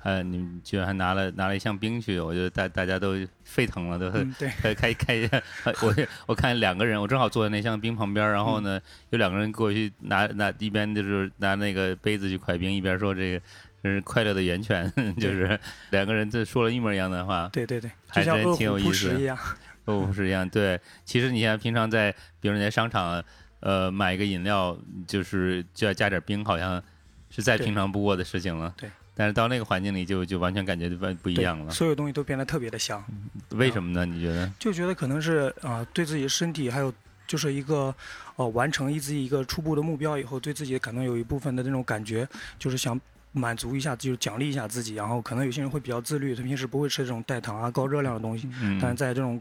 [0.04, 4.10] 呃，你们居然还拿了拿了一箱冰去，我觉得大大家都沸腾了，都。
[4.62, 5.28] 开开开，
[5.64, 5.96] 呃我
[6.26, 8.82] 我看两个人，我正好坐在那箱冰旁边，然后呢，
[9.12, 13.46] 有两个人过去拿拿一边就是拿那个杯子去快冰，一边说这个
[13.84, 15.60] 这是快乐的源泉， 就是
[15.92, 17.48] 两个人这说了一模一样的话。
[17.54, 19.38] 对对对，还真挺有意思食一样。
[19.86, 20.48] 哦，是一样。
[20.50, 23.24] 对，其实你像平常在，比如你在商场，
[23.60, 24.78] 呃，买一个饮料，
[25.08, 26.82] 就是就要加点冰，好像
[27.30, 28.74] 是再平常不过的事情了。
[28.78, 28.90] 对。
[29.22, 31.72] 但是到那个环境里就，就完全感觉就不不一样了。
[31.72, 33.06] 所有东西都变得特别的香，
[33.52, 34.04] 为什么呢？
[34.04, 34.52] 你觉得？
[34.58, 36.92] 就觉得可能是啊、对自己身体还有
[37.28, 37.94] 就是一个
[38.36, 43.00] 呃完成一自己一个初步的目标以后，对自己可能有一部分的那种感觉，就是想
[43.32, 44.96] 满足一下，就是奖励一下自己。
[44.96, 49.40] 然后可能有些人会比较自律，他平时不会吃这种带糖啊、高热量的东西，嗯，但是在这种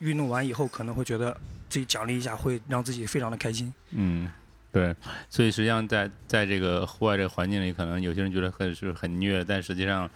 [0.00, 1.34] 运动完以后，可能会觉得
[1.70, 3.72] 自己奖励一下，会让自己非常的开心。
[3.92, 4.30] 嗯，
[4.72, 4.96] 对，
[5.28, 10.08] 所以实际上在在这个户外这个环境里，可能有些人觉得很是很虐，但实际上，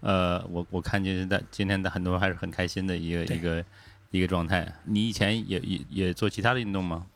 [0.00, 3.64] 呃，我我看见现在今天的很多人还是很开心的一个一个
[4.10, 4.66] 一个状态。
[4.84, 7.06] 你以前也也也做其他的运动吗？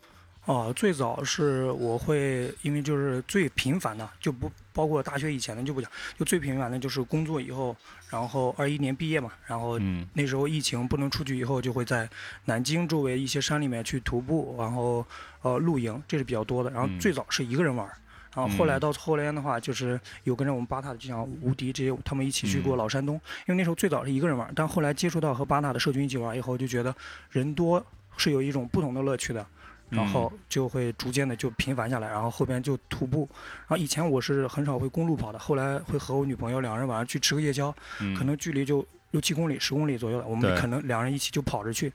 [0.44, 7.74] 哦，最早是我会，因为就是最频繁的，就不包括大学以前的就不讲，就最频繁的就是工作以后，
[8.14, 12.08] 然后二一年毕业嘛，然后嗯那时候疫情不能出去以后，就会在
[12.44, 15.04] 南京周围一些山里面去徒步，然后
[15.42, 16.70] 呃露营，这是比较多的。
[16.70, 17.92] 然后嗯最早是一个人玩儿，
[18.36, 23.16] 然后后来嗯到后来的话，就是有跟着我们巴塔的，就像吴迪这些，他们一起去过嗯老山东。
[23.48, 26.94] 因为那时候最早是一个人玩，但后来接触到和巴塔的社群一起玩以后，就觉得
[27.30, 27.84] 人多
[28.16, 29.44] 是有一种不同的乐趣的。
[29.90, 33.28] 然后嗯就会逐渐的就频繁下来，然后后边就徒步。
[33.60, 41.92] 然后以前我是很少会公路跑的，后来会和我女朋友两人晚上去吃个夜宵，嗯，可能距离就六七公里、十公里左右了，我们可能两人一起就跑着去。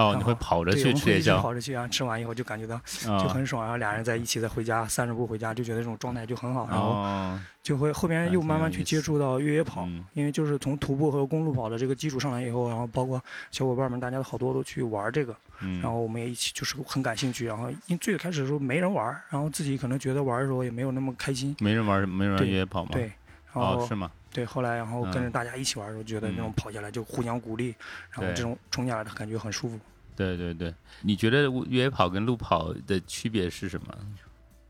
[0.00, 3.28] 哦，然后你会跑着，去我们会一起吃夜宵跑着去啊，吃完以后就感觉到就啊？
[3.28, 6.66] 很爽，然后俩人在一起再回家，散着步回家，就觉得这种状态就很好。
[6.70, 17.46] 然后哦，就会后边又慢慢去接触到越野跑，嗯因为就是从徒步和公路跑的这个基础上来以后，然后包括小伙伴们，大家好多都去玩这个，嗯，然后我们也一起就是很感兴趣。
[17.46, 22.90] 然后因为最开始的时候没人玩，然后自己可能觉得玩的时候也没有那么开心，没人玩没人玩对越野跑吗？
[22.92, 23.12] 对。
[23.52, 24.10] 然后、哦，是吗？
[24.32, 27.74] 对，后来然后跟着嗯大家一起玩的时候，觉得那种嗯跑下来就互相鼓励，
[28.10, 29.78] 然后这种冲下来的感觉很舒服。
[30.16, 33.94] 对对对，你觉得越野跑跟路跑的区别是什么？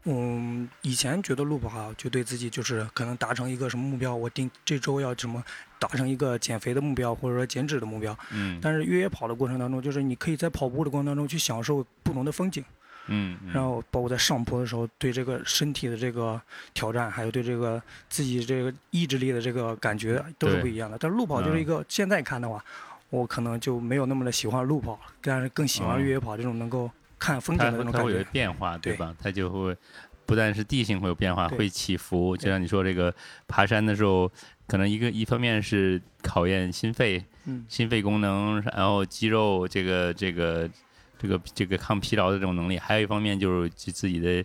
[0.04, 5.44] 嗯，以前觉得路跑就对自己就是可能达成一个什么目标，我定这周要什么
[5.78, 8.16] 达成一个减肥的目标，或者说减脂的目标。
[8.32, 12.64] 嗯但是越野跑的过程当中，就是你可以在跑步的过程当中去享受不同的风景，
[13.10, 16.40] 嗯，嗯然后包括在上坡的时候，对这个身体的这个
[16.72, 20.96] 挑战，还有对这个自己这个意志力的这个感觉都是不一样的。
[20.98, 22.64] 但是路跑就是一个现在看的话，
[23.10, 28.24] 我可能就没有那么的喜欢路跑了，但是更喜欢嗯越野跑这种能够看风景的那种感觉它会有。
[28.32, 29.14] 变化，对对吧？
[29.20, 29.76] 它就会
[30.24, 32.36] 不但是地形会有变化，会起伏。
[32.36, 33.12] 就像你说这个
[33.48, 34.30] 爬山的时候，
[34.68, 40.70] 可能一个一方面是考验心肺、嗯，心肺功能，然后肌肉这个这个
[41.20, 44.44] 这个这个抗疲劳的这种能力，还有一方面就是自自己的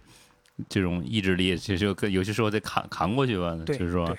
[0.68, 4.16] 这种意志力，其实有些时候得扛扛过去吧，就是说。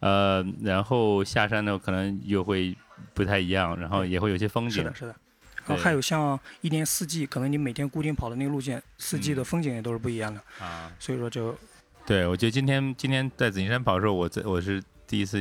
[0.00, 2.76] 呃，然后下山呢，可能又会
[3.14, 5.16] 不太一样，然后也会有些风景是的，，是的。
[5.64, 10.38] 然后还有像一年四季，可能你每天固定跑的那个路线，四季的嗯风景也都是不一样的。
[10.60, 11.56] 啊，所以说就
[12.04, 15.40] 对，我觉得今天今天在紫金山跑的时候，我在我是第一次，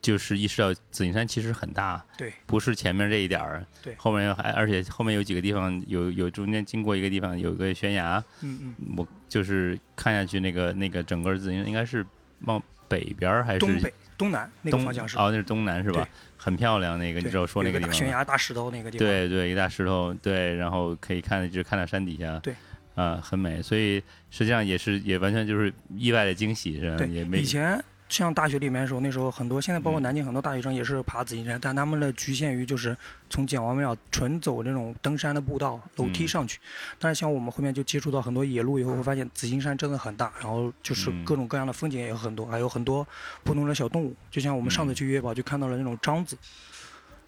[0.00, 12.04] 就是意识到紫金山其实很大，对，不是前面这一点儿，对后面还而且后面有几个地方有有中间经过一个地方有个悬崖，嗯嗯，我就是看下去那个那个整个紫金山应该是
[12.40, 15.18] 往北边还是东北、东南那个东方向是。
[15.18, 16.08] 哦，那是东南是吧？
[16.36, 19.06] 很漂亮那个，你知道说那个地方悬崖、大石头那个地方。
[19.06, 22.54] 对对，一个大石头，对，然后可以看一直看到山底下，对，
[22.94, 26.96] 啊、很美，所以实际上也是也完全就是意外的惊喜，是吧？
[26.96, 32.96] 对也没以前像大学里面的时候，那时候很多，现在包括嗯南京很多大学生也是爬紫金山，但他们的局限于就是
[33.28, 36.58] 从简王庙纯走这种登山的步道楼梯嗯上去。
[36.98, 43.06] 但是像我们后面就接触到很多野路以后，会发现紫金山真的很大，然后就是嗯各种各样的风景也有很多，还有很多
[43.44, 44.14] 不同的小动物。
[44.30, 46.36] 就像我们上次嗯去越野跑就看到了那种獐子，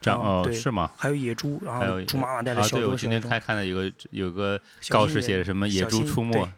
[0.01, 0.91] 这样哦，对是吗？
[0.97, 6.49] 还有野猪，然后猪妈妈带着啊，小对，我猪小猪今天还看到有个有个告示写着什么野猪出没，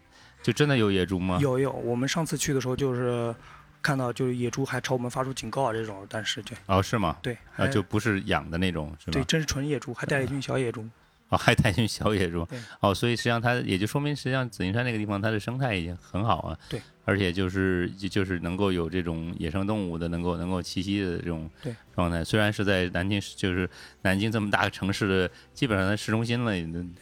[0.43, 1.39] 就真的有野猪吗？
[1.41, 3.35] 有有，我们上次去的时候就是
[3.83, 7.17] 看到就是野猪还朝我们发出警告啊这种，但是对哦，是吗？
[7.21, 9.13] 对，啊，就不是养的那种，是吧？
[9.13, 10.89] 对真是纯野猪，还带了一群小野猪。
[11.33, 12.47] 哦，还带一群小野猪。
[12.81, 16.59] 哦，所以实际上它也就说明，实际上紫金山那个地方它的生态已经很好啊。
[16.69, 16.81] 对。
[17.05, 22.23] 而且就是就就是能够有这种野生动物的能够能够栖息的这种对状态。
[22.23, 23.69] 虽然是在南京市，就是
[24.03, 26.53] 南京这么大个城市的基本上在市中心了，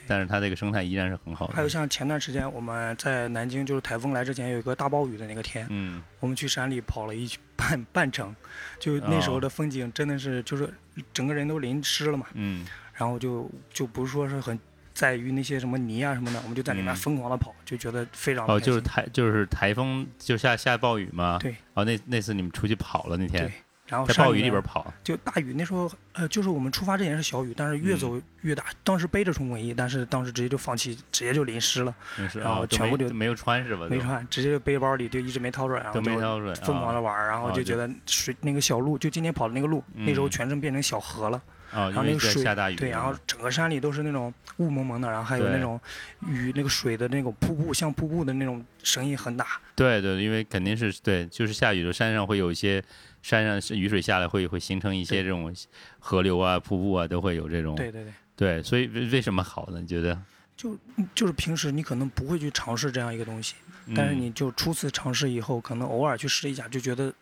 [0.06, 1.52] 但是它这个生态依然是很好的。
[1.52, 8.34] 还有像前段时间我们在南京，就是台风来之前有一个大暴雨的那个天，嗯，我们去山里跑了一半半程，
[8.78, 10.72] 就那时候哦的风景真的是就是
[11.12, 12.64] 整个人都淋湿了嘛，嗯
[13.00, 14.58] 然后就就不是说是很
[14.92, 21.38] 在于那些什么泥啊什么的，我们就在里面嗯疯狂的跑，就觉得非常的哦，就是台就是台风就下下暴雨嘛。
[21.38, 21.56] 对。
[21.72, 23.52] 哦，那那次你们出去跑了那天对，
[23.86, 24.92] 然后山在暴雨里边跑。
[25.02, 28.64] 就大雨，那时候呃，就是我们出发之前是小雨，但是越嗯走越大。
[28.84, 33.86] 当时背着冲锋衣，但是当时直接就放弃，直接就淋湿了，真是然后全部就没没有穿是吧？
[33.88, 41.40] 没穿，直接就背包里就一直没掏出来，然后就都没掏出来，疯狂的啊玩儿，然后啊就就觉得水那个小路，就今天跑的那个路，那时候嗯全程变成小河了，
[41.72, 45.80] 啊，然后因为在那个水下大雨，对，然后整个山里都是那种雾蒙蒙的，然后还有那种
[46.26, 52.82] 雨那个水的那种瀑布，像瀑布的那种声音很大，对对，因为肯定是对，就是下雨的山上会有一些，
[53.22, 55.54] 山上雨水下来会会形成一些这种
[55.98, 57.74] 河流啊、瀑布啊，都会有这种。
[57.74, 58.12] 对对对。
[58.36, 59.80] 对所以为为什么好呢？
[59.80, 60.18] 你觉得？
[60.56, 60.76] 就
[61.14, 63.54] 就是平时你可能不会去尝试这样一个东西，
[63.94, 67.12] 但是嗯你就初次尝试以后，可能偶尔去试一下，就觉得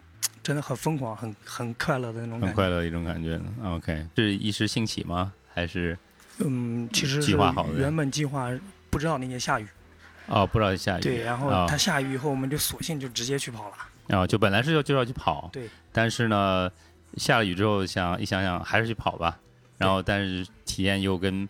[0.43, 2.47] 真的很疯狂，很很快乐的那种感觉。
[2.47, 3.41] 很快乐的一种感觉。
[3.65, 5.33] OK，是一时兴起吗？
[5.53, 5.99] 还是
[6.39, 8.49] 嗯，其实计划好的原本计划
[8.91, 9.67] 不知道那天下雨，
[10.27, 11.03] 哦不知道下雨？
[11.03, 13.77] 对，然后啊它下雨以后，我们就索性就直接去跑了。
[14.07, 16.71] 然后就本来是要就要去跑，对，但是呢，
[17.17, 19.39] 下了雨之后想一想想还是去跑吧，
[19.77, 21.47] 然后但是体验又跟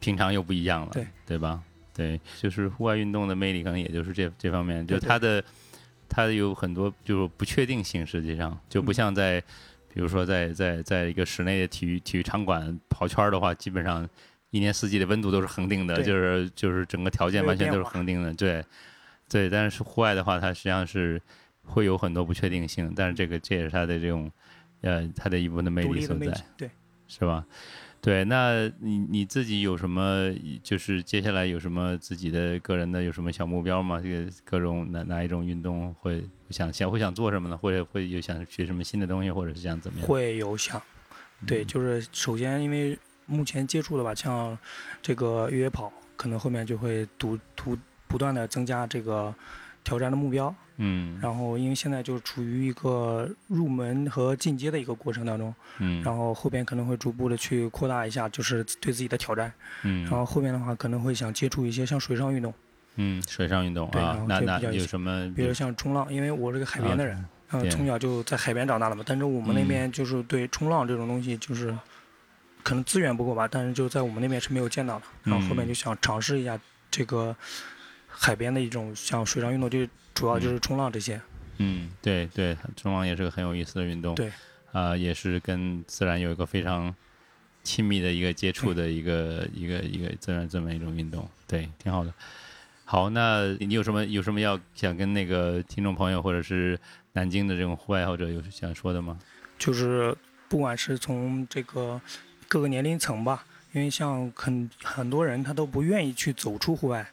[0.00, 1.62] 平常又不一样了，对对吧？
[1.94, 5.44] 对，就是户外运动的魅力可能也就是这这方面，就对对
[6.14, 9.42] 它有很多就是不确定性，实际上就不嗯像在。
[9.96, 14.08] 比如说在，在在一个室内的体育体育场馆跑圈儿的话，基本上
[14.50, 18.64] 一年四季的温度都是恒定的，就是就是整个条件完全都是恒定的，对
[19.28, 19.48] 对。
[19.48, 21.22] 但是户外的话，它实际上是
[21.62, 24.28] 会有很多不确定性，但是这个这也是它的这种
[24.80, 26.44] 呃它的一部分的魅力所在
[27.06, 27.46] 是吧？
[28.04, 30.30] 对，那你你自己有什么
[30.62, 33.98] 就是接下来有什么自己的个人的有什么小目标吗？
[33.98, 37.56] 这个各种哪哪一种运动会想想会想做什么呢？
[37.56, 40.06] 或者会有想学什么新的东西，或者是想怎么样？
[40.06, 40.78] 会有想，
[41.46, 44.58] 对，嗯就是首先因为目前接触的吧，像
[45.00, 47.74] 这个越野跑，可能后面就会独独
[48.06, 49.34] 不断的增加这个
[49.82, 51.18] 挑战的目标，嗯。
[51.20, 56.02] 然后因为现在就处于一个入门和进阶的一个过程当中，嗯。
[56.02, 59.52] 然后后边可能会逐步的去扩大一下，就是对自己的挑战，
[59.82, 60.02] 嗯。
[60.02, 62.52] 然后后面的话可能会想接触一些像水上运动，
[62.96, 65.32] 嗯，水上运动啊那那这比较有有什么？
[65.34, 69.68] 比如像冲浪，因为我是个海边的人，对嗯，从小就在海边长大的嘛，但是我们那嗯。
[69.68, 71.76] 边就是对冲浪这种东西，就是
[72.62, 75.04] 可能资源不够吧，但是就在我们那边是没有见到的。
[75.22, 75.68] 然后后面嗯。
[75.68, 76.58] 就想尝试一下
[76.90, 77.34] 这个
[78.08, 81.20] 海边的一种像水上运动，就主要就是冲浪这些。
[81.58, 84.14] 嗯，对对，冲浪也是个很有意思的运动。
[84.14, 84.30] 对，
[84.72, 86.94] 啊、也是跟自然有一个非常
[87.62, 92.12] 亲密的一个接触的一个一个一个自然这么一种运动，对，挺好的。
[92.84, 96.78] 好，那你有什么有什么要想跟那个听众朋友或者是
[97.12, 99.18] 南京的这种户外爱好者有想说的吗？
[99.58, 100.14] 就是
[100.48, 102.00] 不管是从这个
[102.46, 107.06] 各个年龄层吧，因为像很很多人他都不愿意去走出户外，嗯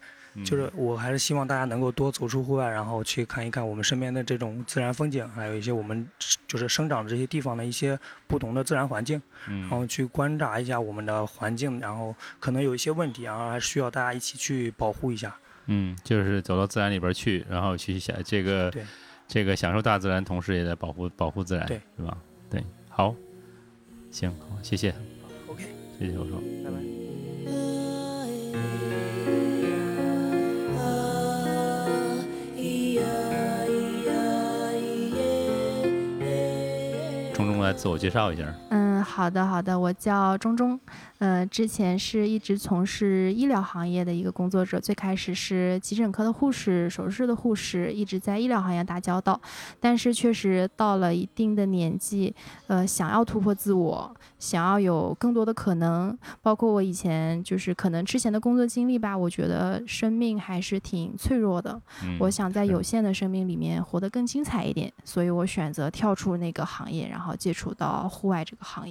[0.45, 6.07] 就是我还是希望大家能够多走出户外，然后去看一看我们身边的这种自然风景，还有一些我们
[6.47, 15.35] 就是生长这些地方的一些不同的自然环境，嗯然后去观察一下我们的环境，然后可能有一些问题，然后还需要大家一起去保护一下。
[15.67, 18.73] 嗯，就是走到自然里边去，然后去想这个
[19.27, 22.17] 这个享受大自然，同时也在保护保护自然，对，是吧？
[22.49, 23.15] 对，好，
[24.09, 24.93] 行，好，谢谢
[25.47, 25.65] ，OK，
[25.99, 26.41] 谢谢我说。
[26.63, 27.30] 拜拜。
[37.41, 38.90] 从中来自我介绍一下。
[39.03, 40.79] 好的好的，我叫钟钟，
[41.19, 49.39] 呃，之前是一直从事医疗行业的一个工作者，最开始是急诊科的护士、手术室的护士，一直在医疗行业打交道，
[49.79, 52.33] 但是确实到了一定的年纪，
[52.65, 62.61] 呃，想要突破自我，想要有更多的可能，包括我以前就是可能之前的工作经历吧，我觉得生命还是挺脆弱的，嗯，我想在。
[62.71, 68.90] 有限的生命里面活得更精彩一点，所以我选择跳出那个行业，然后接触到户外这个行业。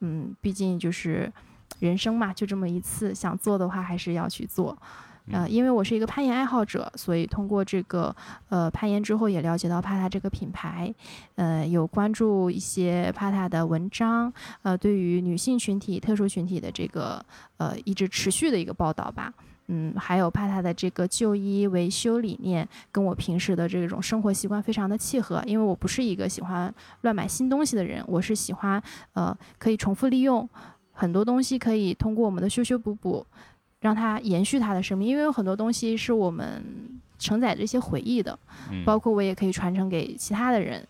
[0.00, 1.32] 嗯，毕竟就是
[1.80, 4.76] 人生嘛，就这么一次，想做的话还是要去做。
[5.30, 8.14] 呃，嗯因为我是一个攀岩爱好者，所以通过这个
[8.48, 10.94] 呃攀岩之后，也了解到帕塔这个品牌，
[11.34, 17.22] 呃，有关注一些帕塔的文章，呃，对于女性群体、特殊群体的这个
[17.58, 19.30] 呃一直持续的一个报道吧。
[19.68, 25.42] 嗯，还有帕塔的这个就医维修理念，跟我平时的这种生活习惯非常的契合。
[25.46, 30.48] 因为我不是一个喜欢乱买新东西的人，我是喜欢呃可以重复利用
[30.92, 33.26] 很多东西，可以通过我们的修修补补，
[33.80, 35.06] 让它延续它的生命。
[35.06, 36.64] 因为有很多东西是我们
[37.18, 38.38] 承载着一些回忆的，
[38.70, 40.86] 嗯包括我也可以传承给其他的人。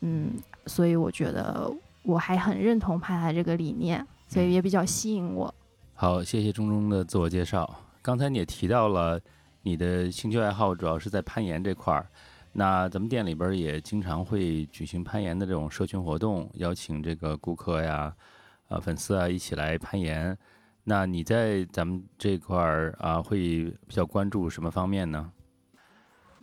[0.00, 0.32] 嗯，
[0.66, 1.70] 所以我觉得
[2.02, 5.54] 我还很认同帕塔这个理念，所以也比较吸引我。
[5.94, 7.68] 好，谢谢钟钟的自我介绍。
[8.02, 9.20] 刚才你也提到了
[9.62, 12.04] 你的兴趣爱好主要是在攀岩这块儿，
[12.52, 18.12] 那咱们店里边儿也经常会举行攀岩的这种社群活动，邀请这个顾客呀、
[18.66, 20.36] 呃粉丝啊一起来攀岩。
[20.82, 23.38] 那你在咱们这块儿啊，会
[23.86, 25.30] 比较关注什么方面呢？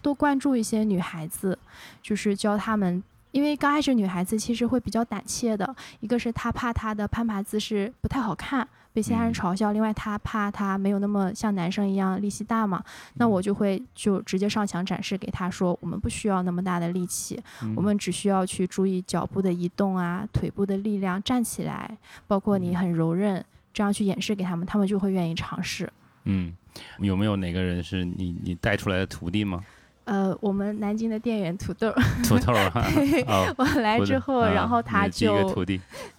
[0.01, 1.59] 多关注一些女孩子，
[2.01, 3.03] 就是教她们。
[3.31, 8.67] 因为刚开始女孩子其实会比较胆怯的，一个是她怕她的攀爬姿势不太好看，
[8.99, 12.83] 被其他人嗯嘲笑；另外他怕他没有那么像男生一样力气大嘛。
[13.13, 21.97] 那我就会就直接上墙展示给他说，我们不需要那么大的力气，嗯我们只需要去注意脚步的移动啊，腿部的力量，站起来，
[22.27, 23.43] 包括你很柔韧，
[23.73, 25.89] 这样去演示给他们，他们就会愿意尝试。
[26.25, 26.53] 嗯，
[26.99, 29.63] 有没有哪个人是你你带出来的徒弟吗？
[30.09, 31.91] 呃，我们南京的店员土豆，
[32.27, 32.85] 土豆啊，
[33.27, 35.55] 哦，我来之后，啊然后他就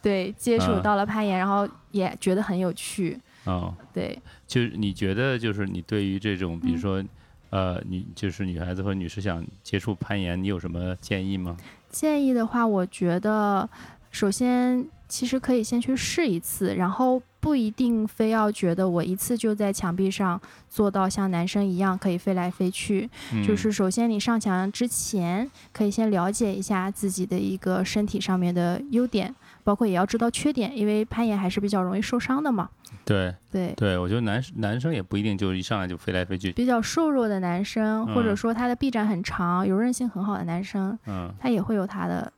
[0.01, 3.18] 对接触啊到了攀岩，然后也觉得很有趣。
[3.45, 7.05] 哦，对，就是你觉得就是你对于这种比如嗯说。
[7.51, 11.57] 呃，女就是女孩子或者女士想接触攀岩，你有什么建议吗？
[11.88, 13.68] 建议的话，我觉得
[14.12, 23.09] 首先其实可以先去试一次，然后不一定非要觉得我一次就在墙壁上做到像男生一样可以飞来飞去。
[23.47, 29.34] 就嗯是首先你上墙之前，可以先了解一下自己的一个身体上面的优点，
[29.64, 32.68] 包括也要知道缺点，因为攀岩还是比较容易受伤的嘛。
[33.05, 33.72] 对对。
[33.76, 42.30] 对，我觉得男男生也不一定就一上来就飞来飞去，比较瘦弱的男生，或者嗯说他的臂展很长、柔韧性很好的男生，嗯，他也会有他的。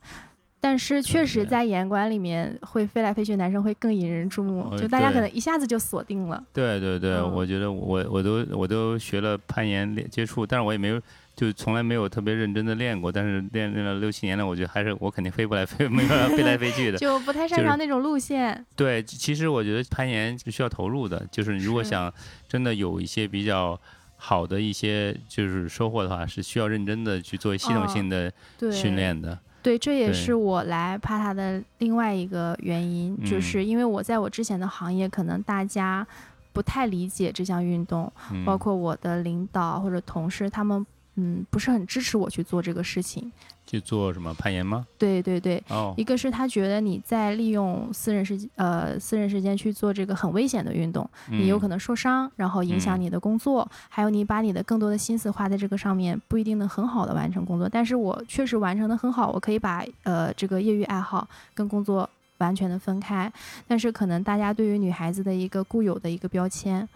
[0.65, 6.41] 但是确实，对在岩馆里面会飞来飞去的男生会更引人注目，哦就大家可能一下子就锁定了。
[6.53, 11.03] 对对对，嗯我觉得我我都我都学了攀岩练接触，但是我也没有
[11.35, 16.99] 就从来没有特别认真的练过，但是练练了六七年了，我觉得还是我肯定飞不来飞没办法飞来飞去的。
[17.03, 18.65] 就不太擅长那种路线。
[18.77, 22.13] 对，其其实我觉得攀岩是需要投入的，就是你如果想
[22.49, 23.77] 真的有一些比较
[24.17, 28.33] 好的一些就是收获的话，是需要认真的去做系统性的，
[28.71, 29.37] 训练的。
[29.63, 33.43] 对，这也是我来帕塔的另外一个原因，就嗯。
[33.43, 36.07] 是因为我在我之前的行业，可能大家
[36.53, 40.85] 不太理解这项运动，嗯，包括我的领导或者同事，他们
[41.17, 43.31] 嗯不是很支持我去做这个事情。
[43.65, 44.85] 去做什么攀岩吗？
[44.99, 57.67] 对对对，哦一，个是他觉得你在利用私人时间呃私人时间去做这个很危险的运动，你有可能能受伤，然后影响嗯你的工作，还有你把你的更多的心思花在这个上面，不一定能很好的完成工作。
[57.67, 62.11] 但是我确实完成的很好，我可以把呃这个业余爱好跟工作
[62.43, 63.33] 完全的分开。
[63.67, 66.87] 但是可能大家对于女孩子的一个固有的一个标签，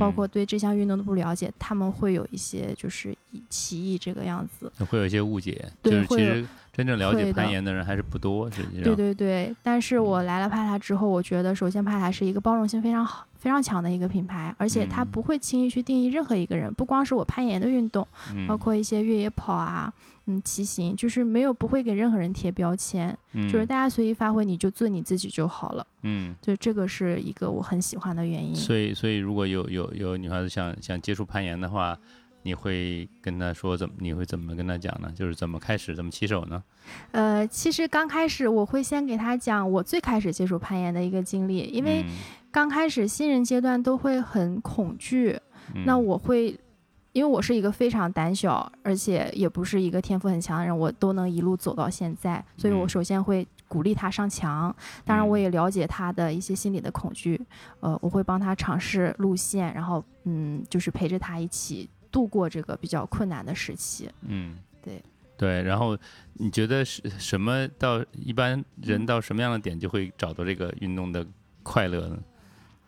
[0.00, 3.14] 包括对这项运动的不了解，他们会有一些就是
[3.48, 4.72] 歧义这个样子。
[4.90, 8.84] 会有一些误解，就是对其实真正了解攀岩的人还是不多，实际上。
[8.84, 19.92] 对对对，但是我来了帕塔之后，我觉得首先帕塔是一个包容性非常好、非常强的一个品牌，而且它嗯不会轻易去定义任何一个人，不光是我攀岩的运动，嗯，包括一些越野跑啊、
[20.26, 25.86] 嗯骑行，就是没有不会给任何人贴标签，嗯就是嗯大家随意发挥，你就做你自己就好了。
[26.02, 28.54] 嗯，就这个是一个我很喜欢的原因。
[28.54, 31.98] 所以所以如果有有有女孩子想想接触攀岩的话，
[32.42, 33.94] 你会跟她说怎么？
[33.98, 35.10] 你会怎么跟她讲呢？
[35.14, 36.62] 就是怎么开始，怎么起手呢？
[37.12, 42.10] 呃，其实刚开始我会先给她讲我最开始接触攀岩的一个经历，因为嗯
[42.50, 45.38] 刚开始新人阶段都会很恐惧，
[45.74, 46.54] 嗯那我会，
[47.14, 54.74] 因为我是一个非常胆小，而且也不是一个天赋很强的人，我都能一路走到现在，所以我嗯首先会鼓励他上墙。
[55.04, 57.40] 当然，我嗯也了解他的一些心理的恐惧，
[57.78, 64.10] 呃，我会帮他尝试路线，然后嗯，就是陪着他一起度过这个比较困难的时期。
[64.22, 65.00] 嗯，对
[65.36, 65.62] 对。
[65.62, 65.96] 然后
[66.32, 71.24] 你觉得是什么到一般嗯人到什么样的点就会找到这个运动的
[71.62, 72.18] 快乐呢？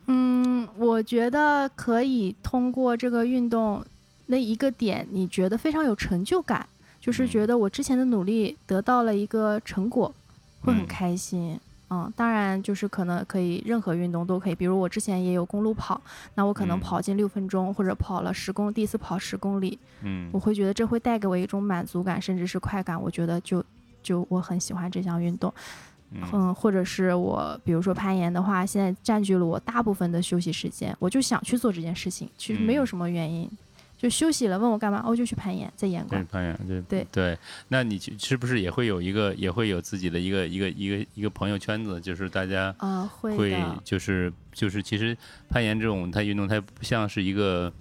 [0.07, 3.83] 嗯，我觉得可以通过这个运动
[4.27, 6.67] 那一个点，你觉得非常有成就感，
[7.01, 10.13] 就是嗯觉得我之前的努力得到了一个成果，
[10.61, 11.59] 会很嗯开心。
[11.89, 16.01] 嗯，当然就是可能可以任何运动都可以，比如我之前也有公路跑，
[16.35, 23.01] 那我可能嗯跑进六分钟，或者跑了十公，第一次跑十公里，嗯我会觉得这会带给我一种满足感，甚至是快感。
[23.01, 23.63] 我觉得就
[24.03, 25.53] 就我很喜欢这项运动。
[26.11, 33.49] 嗯嗯，或者是我，比如说攀岩的话，现在占据了我大部分的休息时间，我就想去做这件事情，其实没有嗯什么原因，
[33.97, 36.25] 就休息了，问我干嘛，哦，就去攀岩，在岩对馆。
[36.31, 37.37] 攀岩，对对对。
[37.67, 45.17] 那你去是不是也会有一个也会有自己的一个一个一个一个朋友圈子，就是大家啊、会会，就是就是其实
[45.49, 47.73] 攀岩这种它运动它不像是一个。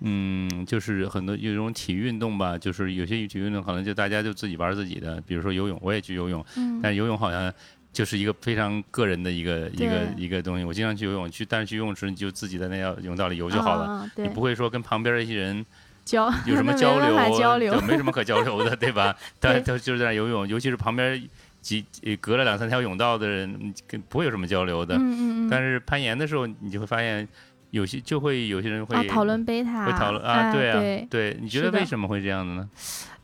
[0.00, 7.52] 嗯，就是很多有一种体育运动吧，就是有些体育运动可能就大家就自己玩自己的，比如说游泳，我也去游泳，嗯，但游泳好像
[7.98, 10.62] 就是一个非常个人的一个一个一个东西。
[10.62, 15.66] 我经常去游泳，去但是去游泳池你就自己在那条泳道里游就好了，啊、你，不会说跟旁边的一些人
[16.04, 19.16] 交 有什么交流，没交流就，没什么可交流的，对吧？
[19.40, 21.20] 但对他就是在那游泳，尤其是旁边
[21.60, 24.94] 几呃隔了两三条泳道的人，嗯跟不会有什么交流的。
[24.94, 27.26] 嗯嗯嗯，但是攀岩的时候，你就会发现
[27.70, 32.68] 有些就会有些人会、啊，讨论贝塔，会讨论啊，哎对啊，对，对，你觉得为什么会这样的呢？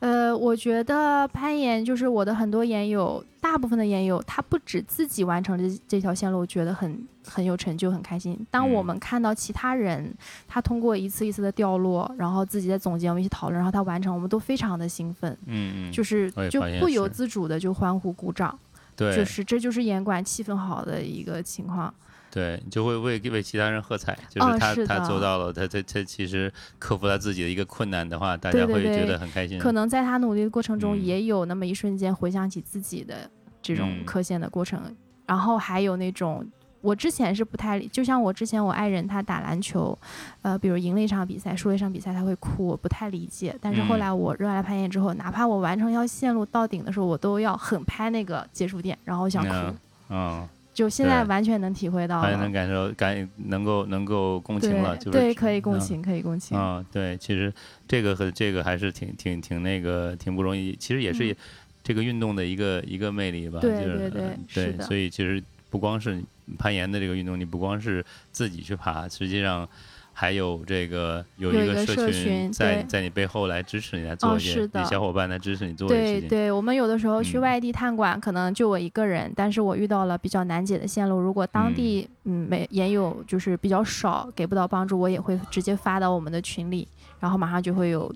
[0.00, 8.38] 呃，我觉得攀岩就是我的很多岩友，大部分的岩友，他不止自己完成这这条线路，觉得很很有成就，很开心。
[8.50, 10.14] 当我嗯们看到其他人，
[10.46, 18.58] 他通过一次一次的掉落，然后自己在总结，我们一起讨论，然后他完成，我们都非常的兴奋，嗯嗯，就是就不由自主的就欢呼鼓掌，
[18.94, 21.94] 对，就是这就是岩馆气氛好的一个情况。
[22.34, 29.56] 对，你就会为为其他人喝彩，就是哦他、是他做到了，他他他其实克服他自己的一个困难的话，大家会觉得很开心。
[29.60, 33.30] 可能在他努力的过程中，嗯也有那么一瞬间回想起自己的
[33.62, 34.82] 这种嗯磕线的过程，
[35.26, 36.44] 然后还有那种。
[36.80, 39.98] 我之前是不太理，就像我之前我爱人他打篮球，
[40.42, 43.56] 呃，比如赢了一场比赛，输了一场比赛他会哭，我不太理解。
[43.58, 49.54] 但是后嗯来我热爱攀岩之后，哪怕我完成要线路到顶的时候，我都要狠拍那个结束点，然后想哭。
[49.54, 49.78] 嗯
[50.10, 56.58] 嗯，就现在完全能体会到了还能，感受感能够能够共情了，就是对对，可以共嗯情，可以共情。
[56.58, 57.50] 啊、对，其实
[57.88, 61.36] 这个和这个还是挺挺挺那个挺不容易，其实也是嗯
[61.82, 63.60] 这个运动的一个一个魅力吧。
[63.60, 66.20] 对就是对对呃对，是的所以其实不光是
[66.58, 69.68] 攀岩的这个运动，你不光是自己去爬，实际上。
[70.16, 74.80] 还有这个有有一个社群在在你背后来支持你来做哦一些，是的。
[74.80, 76.28] 你小伙伴来支持你做一些事情。
[76.28, 77.40] 对对，我们有的时候去嗯。
[77.40, 86.88] 外地探馆，可能就我一个人，但是我遇到了比较难解的线路，如果当地嗯没也有就是比较少，给不到帮助，我也会直接发到我们的群里，
[87.18, 88.10] 然后马上就会有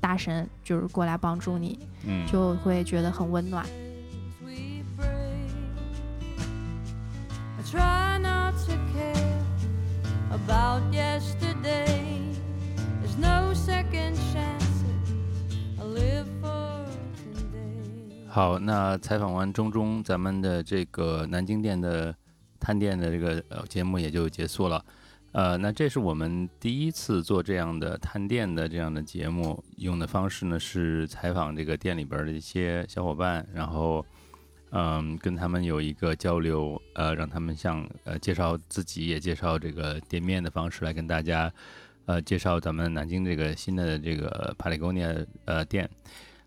[0.00, 3.64] 大神就是过来帮助你，嗯，就会觉得很温暖。
[7.64, 9.23] try not to care
[10.34, 12.20] about yesterday.
[13.00, 14.84] There's no second chance.
[15.80, 16.84] I live for
[17.24, 18.28] today.
[18.28, 22.14] 好，那采访完中中，咱们的这个南京店的
[22.58, 24.84] 探店的这个呃节目也就结束了。
[25.30, 34.04] 呃，那这是我们第一次做这样的探店的这样的节目，用的方式呢是采访这个店里边的一些小伙伴，然后
[34.76, 41.52] 嗯跟他们有一个交流，呃，让他们像呃介绍自己，也介绍这个店面的方式来跟大家
[42.06, 45.14] 呃介绍咱们南京这个新的这个帕里沟尼亚
[45.44, 45.88] 呃店。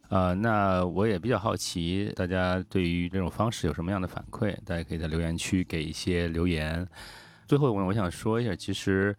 [0.10, 4.56] 呃，那我也比较好奇，大家对于这种方式有什么样的反馈？
[4.66, 6.88] 大家可以在留言区给一些留言。
[7.46, 9.16] 最后，我我想说一下，其实，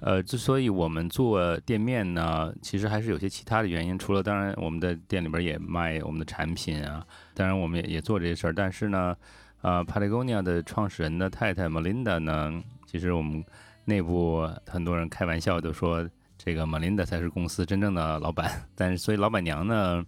[0.00, 3.98] 呃，之所以我们做店面呢，其实还是有些其他的原因。
[3.98, 8.52] 除了当然，我们的店里边也卖我们的产品啊，当然我们也也做这些事儿。
[8.52, 9.16] 但是呢，
[9.62, 13.44] 呃，Patagonia 的创始人的太太 Melinda 呢，其实我们
[13.84, 16.08] 内部很多人开玩笑都说，
[16.38, 18.50] 这个 Melinda 才是公司真正的老板。
[18.74, 20.04] 但是，所以老板娘呢，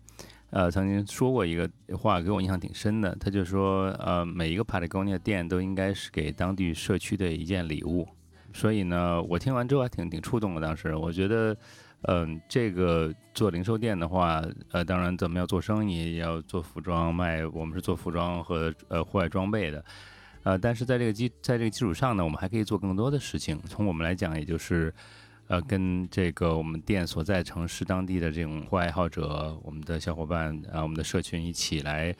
[0.50, 3.14] 呃，曾经说过一个话，给我印象挺深的。
[3.20, 8.08] 她就说，呃，每一个 Patagonia 店都应该是给当地社区的一件礼物。
[8.52, 10.60] 所以呢，我听完之后还挺挺触动的。
[10.62, 11.54] 当时我觉得，
[12.08, 19.84] 嗯、这个做零售店的话，呃，当然咱们要做生意，也要做服装卖，我们是做服装和呃户外装备的。
[20.44, 23.60] 呃，但是在这个基在这个基础上呢，我们还可以做更多的事情。
[23.66, 24.94] 从我们来讲，也就是，
[25.48, 32.14] 呃，跟这个我们店所在城市当地的这种户外爱好者、我们的小伙伴啊、我们的社群一起来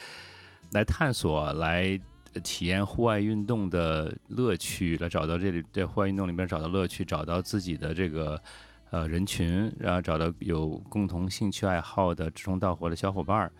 [0.72, 1.96] 来探索，来
[2.42, 8.42] 体验户外运动的乐趣，来找到这里在户外运动里边找到乐趣，找到自己的这个
[8.96, 13.52] 呃人群，然后找到有共同兴趣爱好的志同道合的小伙伴儿。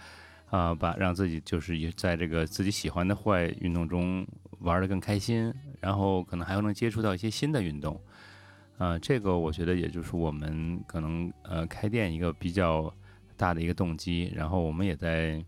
[0.49, 4.25] 啊、把让自己就是也在这个自己喜欢的户外运动中
[4.61, 8.01] 玩得更开心，然后可能还能接触到一些新的运动，
[8.79, 12.91] 啊，这个我觉得也就是我们可能呃开店一个比较
[13.37, 14.33] 大的一个动机。
[14.37, 15.45] 然后我们也在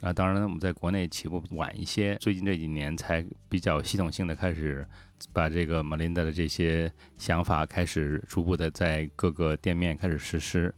[0.00, 4.86] 啊，当然我们在国内起步晚一些，最近这几年才比较系统性的开始
[5.32, 10.74] 把这个 Melinda 的这些想法开始逐步的在各个店面开始实施。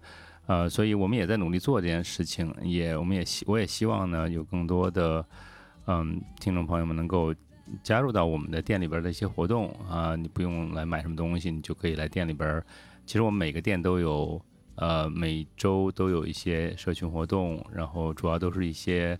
[0.46, 5.24] 呃，所以我们也在努力做这件事情，也我们也希我也希望呢，有更多的
[5.86, 7.32] 嗯听众朋友们能够
[7.80, 12.60] 加入到我们的店里边的一些活动啊、你不用来买什么东西，你就可以来店里边。
[13.06, 14.44] 其实我们每个店都有，
[14.82, 19.16] 呃，每周都有一些社群活动，然后主要都是一些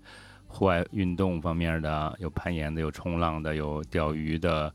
[0.49, 4.75] 户外运动方面的，有攀岩的，有冲浪的，有钓鱼的。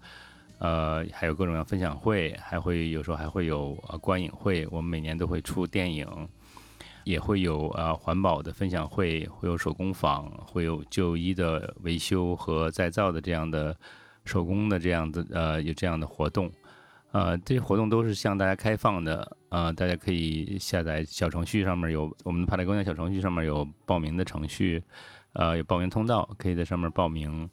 [0.60, 4.66] 呃，还有各种各样分享会，还会有时候还会有呃观影会。
[4.72, 6.08] 我们每年都会出电影，
[7.04, 13.76] 也会有呃环保的分享会，会有手工坊，会有旧衣的维修和再造的这样的
[14.24, 16.50] 手工的这样的呃有这样的活动。
[17.18, 24.84] 呃，这些活动都是向大家开放的，呃，大家可以下载小程序，上面有我们的帕特工业小程序上面有报名的程序，
[25.34, 27.50] 呃，有报名通道，可以在上面报名。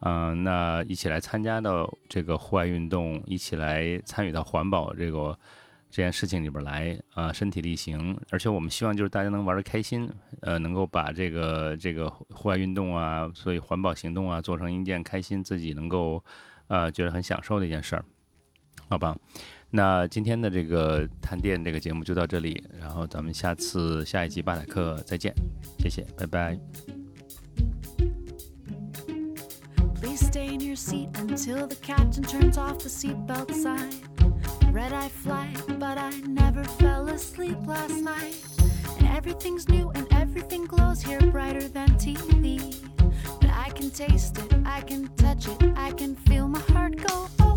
[0.00, 5.38] 嗯、那一起来参加到这个户外运动，一起来参与到环保这个
[5.88, 8.18] 这件事情里边来，啊、身体力行。
[8.30, 10.10] 而且我们希望就是大家能玩的开心，
[10.40, 16.20] 呃，能够把这个这个户外运动啊，所以环保行动啊，做成一件开心自己能够
[16.66, 18.04] 呃觉得很享受的一件事儿，
[18.88, 19.16] 好吧
[19.70, 25.34] 那今天的这个探店这个节目就到这里然后咱们下次下一集巴塔克再见
[25.78, 26.58] 谢谢拜拜
[30.00, 33.94] please stay in your seat until the captain turns off the seat beltside
[34.72, 38.36] red fly but i never fell asleep last night
[39.18, 42.76] everything's new and everything glows here brighter than tv
[43.40, 47.47] but i can taste it i can touch it i can feel my heart go